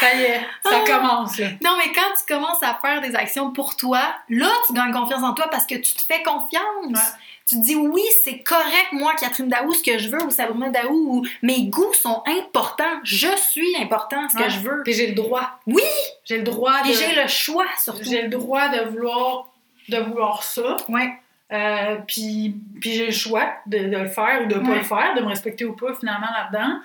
Ça 0.00 0.14
y 0.14 0.22
est, 0.22 0.40
ça 0.64 0.70
Ah. 0.82 0.84
commence, 0.86 1.38
là. 1.38 1.48
Non, 1.64 1.72
mais 1.78 1.92
quand 1.94 2.08
tu 2.18 2.32
commences 2.34 2.62
à 2.62 2.74
faire 2.82 3.00
des 3.00 3.14
actions 3.14 3.52
pour 3.52 3.76
toi, 3.76 4.00
là, 4.28 4.48
tu 4.66 4.72
gagnes 4.72 4.92
confiance 4.92 5.22
en 5.22 5.34
toi 5.34 5.48
parce 5.50 5.66
que 5.66 5.74
tu 5.76 5.94
te 5.94 6.00
fais 6.02 6.22
confiance. 6.22 6.62
Ouais. 6.88 7.18
Tu 7.46 7.56
te 7.56 7.62
dis, 7.62 7.74
oui, 7.74 8.02
c'est 8.24 8.38
correct, 8.42 8.88
moi, 8.92 9.12
Catherine 9.18 9.48
Daou, 9.48 9.72
ce 9.74 9.82
que 9.82 9.98
je 9.98 10.08
veux, 10.08 10.22
ou 10.22 10.30
Sabrina 10.30 10.68
Daou, 10.70 10.92
ou 11.16 11.26
mes 11.42 11.64
goûts 11.64 11.92
sont 11.94 12.22
importants. 12.26 12.84
Je 13.02 13.26
suis 13.36 13.76
important, 13.80 14.28
ce 14.32 14.36
Ouais. 14.36 14.44
que 14.44 14.50
je 14.50 14.58
veux. 14.60 14.82
Puis 14.84 14.92
j'ai 14.92 15.08
le 15.08 15.14
droit. 15.14 15.58
Oui! 15.66 15.82
J'ai 16.24 16.36
le 16.38 16.44
droit 16.44 16.80
de. 16.82 16.90
Et 16.90 16.94
j'ai 16.94 17.14
le 17.20 17.26
choix, 17.26 17.66
surtout. 17.82 18.04
J'ai 18.04 18.22
le 18.22 18.28
droit 18.28 18.68
de 18.68 18.88
vouloir, 18.90 19.46
de 19.88 19.96
vouloir 19.98 20.44
ça. 20.44 20.76
Ouais. 20.88 21.12
Euh, 21.52 21.96
puis, 22.06 22.54
puis 22.80 22.92
j'ai 22.92 23.06
le 23.06 23.12
choix 23.12 23.48
de, 23.66 23.78
de 23.78 23.96
le 23.96 24.06
faire 24.08 24.42
ou 24.42 24.46
de 24.46 24.54
pas 24.54 24.68
Ouais. 24.70 24.78
le 24.78 24.84
faire, 24.84 25.14
de 25.16 25.20
me 25.20 25.26
respecter 25.26 25.64
ou 25.64 25.72
pas 25.74 25.92
finalement 25.98 26.28
là-dedans. 26.32 26.76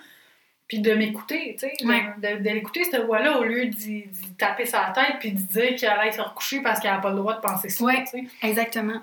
Puis 0.67 0.79
de 0.79 0.93
m'écouter, 0.95 1.55
tu 1.59 1.67
sais, 1.67 1.85
Ouais. 1.85 2.03
de, 2.17 2.43
de 2.43 2.49
l'écouter 2.49 2.83
cette 2.85 3.05
voix-là 3.05 3.37
au 3.37 3.43
lieu 3.43 3.65
d'y 3.67 4.05
taper 4.37 4.65
sa 4.65 4.91
tête 4.95 5.17
puis 5.19 5.31
de 5.31 5.37
dire 5.39 5.75
qu'elle 5.79 5.89
allait 5.91 6.11
se 6.11 6.21
recoucher 6.21 6.61
parce 6.61 6.79
qu'elle 6.79 6.91
n'a 6.91 6.97
pas 6.97 7.11
le 7.11 7.17
droit 7.17 7.35
de 7.35 7.41
penser 7.41 7.69
ça. 7.69 7.85
Sais. 8.05 8.23
Exactement. 8.41 8.99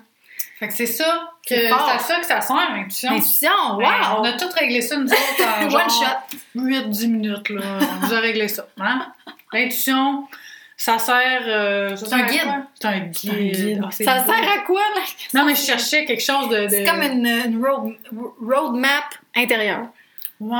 Fait 0.59 0.67
que 0.67 0.73
c'est 0.73 0.85
ça, 0.85 1.31
que 1.47 1.55
C'est 1.55 1.69
ça 1.69 2.19
que 2.19 2.25
ça 2.25 2.41
sert, 2.41 2.55
l'intuition. 2.75 3.11
Intuition, 3.11 3.77
Ben, 3.77 3.87
on 4.15 4.19
wow! 4.19 4.25
a 4.25 4.33
tout 4.33 4.49
réglé 4.57 4.81
ça, 4.81 4.97
nous 4.97 5.07
autres, 5.07 5.43
en 5.45 5.63
One 5.65 5.71
genre 5.71 5.89
shot. 5.89 6.37
8-10 6.55 7.07
minutes, 7.07 7.49
là. 7.49 7.61
On 7.79 8.05
vous 8.07 8.13
a 8.13 8.19
réglé 8.19 8.47
ça. 8.49 8.67
Hein? 8.79 9.13
L'intuition, 9.53 10.27
ça 10.77 10.99
sert... 10.99 11.43
euh, 11.47 11.95
ça 11.95 12.05
C'est 12.05 12.09
sert 12.09 12.17
un 12.19 12.27
guide. 12.27 12.65
C'est 12.79 12.87
un 12.87 12.99
guide. 12.99 13.81
Ah, 13.83 13.87
c'est 13.91 14.03
Ça 14.03 14.25
sert 14.25 14.33
à 14.35 14.59
quoi, 14.65 14.81
là? 14.95 15.01
Non, 15.33 15.45
mais 15.45 15.55
je 15.55 15.61
cherchais 15.61 16.03
quelque 16.05 16.23
chose 16.23 16.49
de... 16.49 16.63
de- 16.63 16.67
C'est 16.69 16.83
comme 16.83 17.01
une, 17.01 17.25
une 17.25 17.65
road, 17.65 17.93
roadmap 18.41 19.05
intérieure. 19.35 19.87
Ouais. 20.39 20.57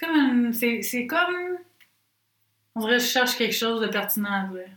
C'est 0.00 0.06
comme... 0.06 0.16
une- 0.16 0.52
C'est 0.52 0.82
c'est 0.82 1.06
comme... 1.06 1.58
On 2.74 2.80
dirait 2.80 2.96
que 2.96 3.02
je 3.02 3.08
cherche 3.08 3.36
quelque 3.36 3.54
chose 3.54 3.80
de 3.80 3.88
pertinent 3.88 4.32
à 4.32 4.44
dire. 4.52 4.68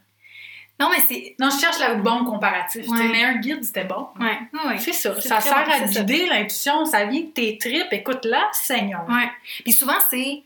Non, 0.80 0.90
mais 0.90 1.00
c'est. 1.08 1.36
Non, 1.40 1.50
je 1.52 1.60
cherche 1.60 1.80
le 1.80 2.02
bon 2.02 2.26
comparatif. 2.26 2.88
Ouais. 2.88 3.08
Mais 3.10 3.24
un 3.24 3.36
guide, 3.36 3.64
c'était 3.64 3.84
bon. 3.86 4.08
Ouais, 4.20 4.40
ouais. 4.66 4.78
C'est 4.80 4.92
ça. 4.92 5.20
Ça 5.22 5.40
sert 5.40 5.64
bon, 5.66 5.72
à 5.72 5.80
guider 5.82 6.26
l'intuition. 6.26 6.86
Ça 6.86 7.06
vient 7.06 7.22
de 7.22 7.28
tes 7.28 7.58
tripes. 7.60 7.92
Écoute-la, 7.92 8.50
Seigneur. 8.52 9.06
Ouais. 9.08 9.30
Puis 9.64 9.72
souvent, 9.74 9.98
c'est 10.10 10.42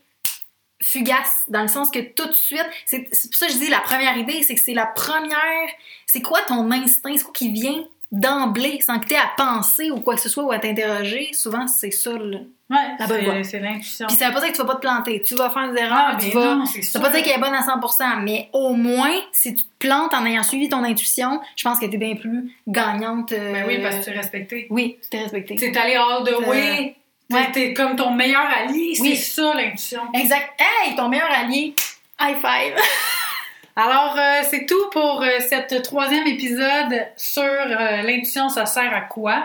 fugace, 0.83 1.43
dans 1.47 1.61
le 1.63 1.67
sens 1.69 1.89
que 1.89 1.99
tout 1.99 2.27
de 2.27 2.33
suite, 2.33 2.67
c'est 2.85 3.07
c'est 3.13 3.29
pour 3.29 3.37
ça 3.37 3.47
que 3.47 3.53
je 3.53 3.57
dis 3.57 3.69
la 3.69 3.79
première 3.79 4.15
idée, 4.17 4.43
c'est 4.43 4.53
que 4.53 4.61
c'est 4.61 4.75
la 4.75 4.85
première, 4.85 5.69
c'est 6.05 6.21
quoi 6.21 6.41
ton 6.41 6.69
instinct, 6.71 7.15
c'est 7.17 7.23
quoi 7.23 7.33
qui 7.33 7.51
vient 7.51 7.83
d'emblée, 8.11 8.79
sans 8.81 8.99
que 8.99 9.07
tu 9.07 9.13
aies 9.15 9.17
à 9.17 9.31
penser 9.37 9.89
ou 9.89 10.01
quoi 10.01 10.13
que 10.15 10.21
ce 10.21 10.29
soit 10.29 10.43
ou 10.43 10.51
à 10.51 10.59
t'interroger, 10.59 11.33
souvent 11.33 11.65
c'est 11.67 11.89
ça. 11.91 12.11
Là. 12.11 12.39
Ouais, 12.69 12.77
La 12.99 13.07
bonne 13.07 13.23
voie. 13.23 13.43
c'est- 13.43 13.59
l'intuition. 13.59 14.07
Puis 14.07 14.17
ça 14.17 14.27
veut 14.27 14.33
pas 14.33 14.41
dire 14.41 14.49
que 14.51 14.55
tu 14.57 14.61
vas 14.61 14.67
pas 14.67 14.75
te 14.75 14.81
planter, 14.81 15.21
tu 15.21 15.35
vas 15.35 15.49
faire 15.49 15.71
des 15.71 15.79
erreurs, 15.79 16.09
Ah, 16.13 16.17
tu 16.19 16.29
vas... 16.31 16.55
non, 16.55 16.65
c'est 16.65 16.81
Ça 16.81 16.99
veut 16.99 17.05
pas 17.05 17.11
dire 17.11 17.23
qu'elle 17.23 17.37
est 17.37 17.41
bonne 17.41 17.53
à 17.53 17.61
100%, 17.61 18.17
mais 18.23 18.49
au 18.51 18.73
moins, 18.73 19.13
si 19.31 19.55
tu 19.55 19.63
te 19.63 19.69
plantes 19.87 20.13
en 20.13 20.25
ayant 20.25 20.43
suivi 20.43 20.67
ton 20.67 20.83
intuition, 20.83 21.39
je 21.55 21.63
pense 21.63 21.79
que 21.79 21.85
t'es 21.85 21.97
bien 21.97 22.15
plus 22.15 22.51
gagnante. 22.67 23.31
euh, 23.31 23.53
Ben 23.53 23.65
oui, 23.67 23.79
parce 23.81 23.95
que 23.97 24.03
tu 24.03 24.09
es 24.09 24.13
respecté. 24.17 24.67
Oui, 24.69 24.97
tu 25.01 25.09
t'es 25.09 25.19
respecté. 25.19 25.55
T'es 25.55 25.77
allé 25.77 25.95
all 25.95 26.23
the 26.25 26.45
way. 26.45 26.95
Ouais. 27.29 27.51
t'es 27.53 27.73
comme 27.73 27.95
ton 27.95 28.11
meilleur 28.11 28.45
allié. 28.45 28.97
Oui. 28.99 29.15
C'est 29.15 29.41
ça, 29.41 29.53
l'intuition. 29.53 30.01
Exact. 30.13 30.49
Hey, 30.59 30.95
ton 30.95 31.07
meilleur 31.09 31.29
allié, 31.31 31.73
high 32.21 32.35
five! 32.41 32.73
Alors, 33.75 34.15
euh, 34.17 34.41
c'est 34.49 34.65
tout 34.65 34.89
pour 34.91 35.21
euh, 35.21 35.29
cette 35.47 35.83
troisième 35.83 36.25
épisode 36.25 37.07
sur 37.15 37.43
euh, 37.43 38.01
l'intuition, 38.01 38.49
ça 38.49 38.65
sert 38.65 38.91
à 38.93 39.01
quoi? 39.01 39.43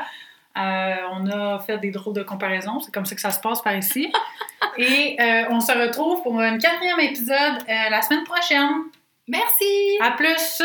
Euh, 0.56 0.94
on 1.12 1.26
a 1.28 1.58
fait 1.60 1.78
des 1.78 1.90
drôles 1.90 2.14
de 2.14 2.22
comparaisons, 2.22 2.80
c'est 2.80 2.92
comme 2.92 3.06
ça 3.06 3.14
que 3.14 3.20
ça 3.20 3.30
se 3.30 3.40
passe 3.40 3.62
par 3.62 3.76
ici. 3.76 4.12
Et 4.78 5.16
euh, 5.20 5.44
on 5.50 5.60
se 5.60 5.72
retrouve 5.72 6.22
pour 6.22 6.38
un 6.38 6.58
quatrième 6.58 7.00
épisode 7.00 7.36
euh, 7.68 7.90
la 7.90 8.02
semaine 8.02 8.24
prochaine. 8.24 8.84
Merci! 9.28 9.98
À 10.00 10.12
plus! 10.12 10.62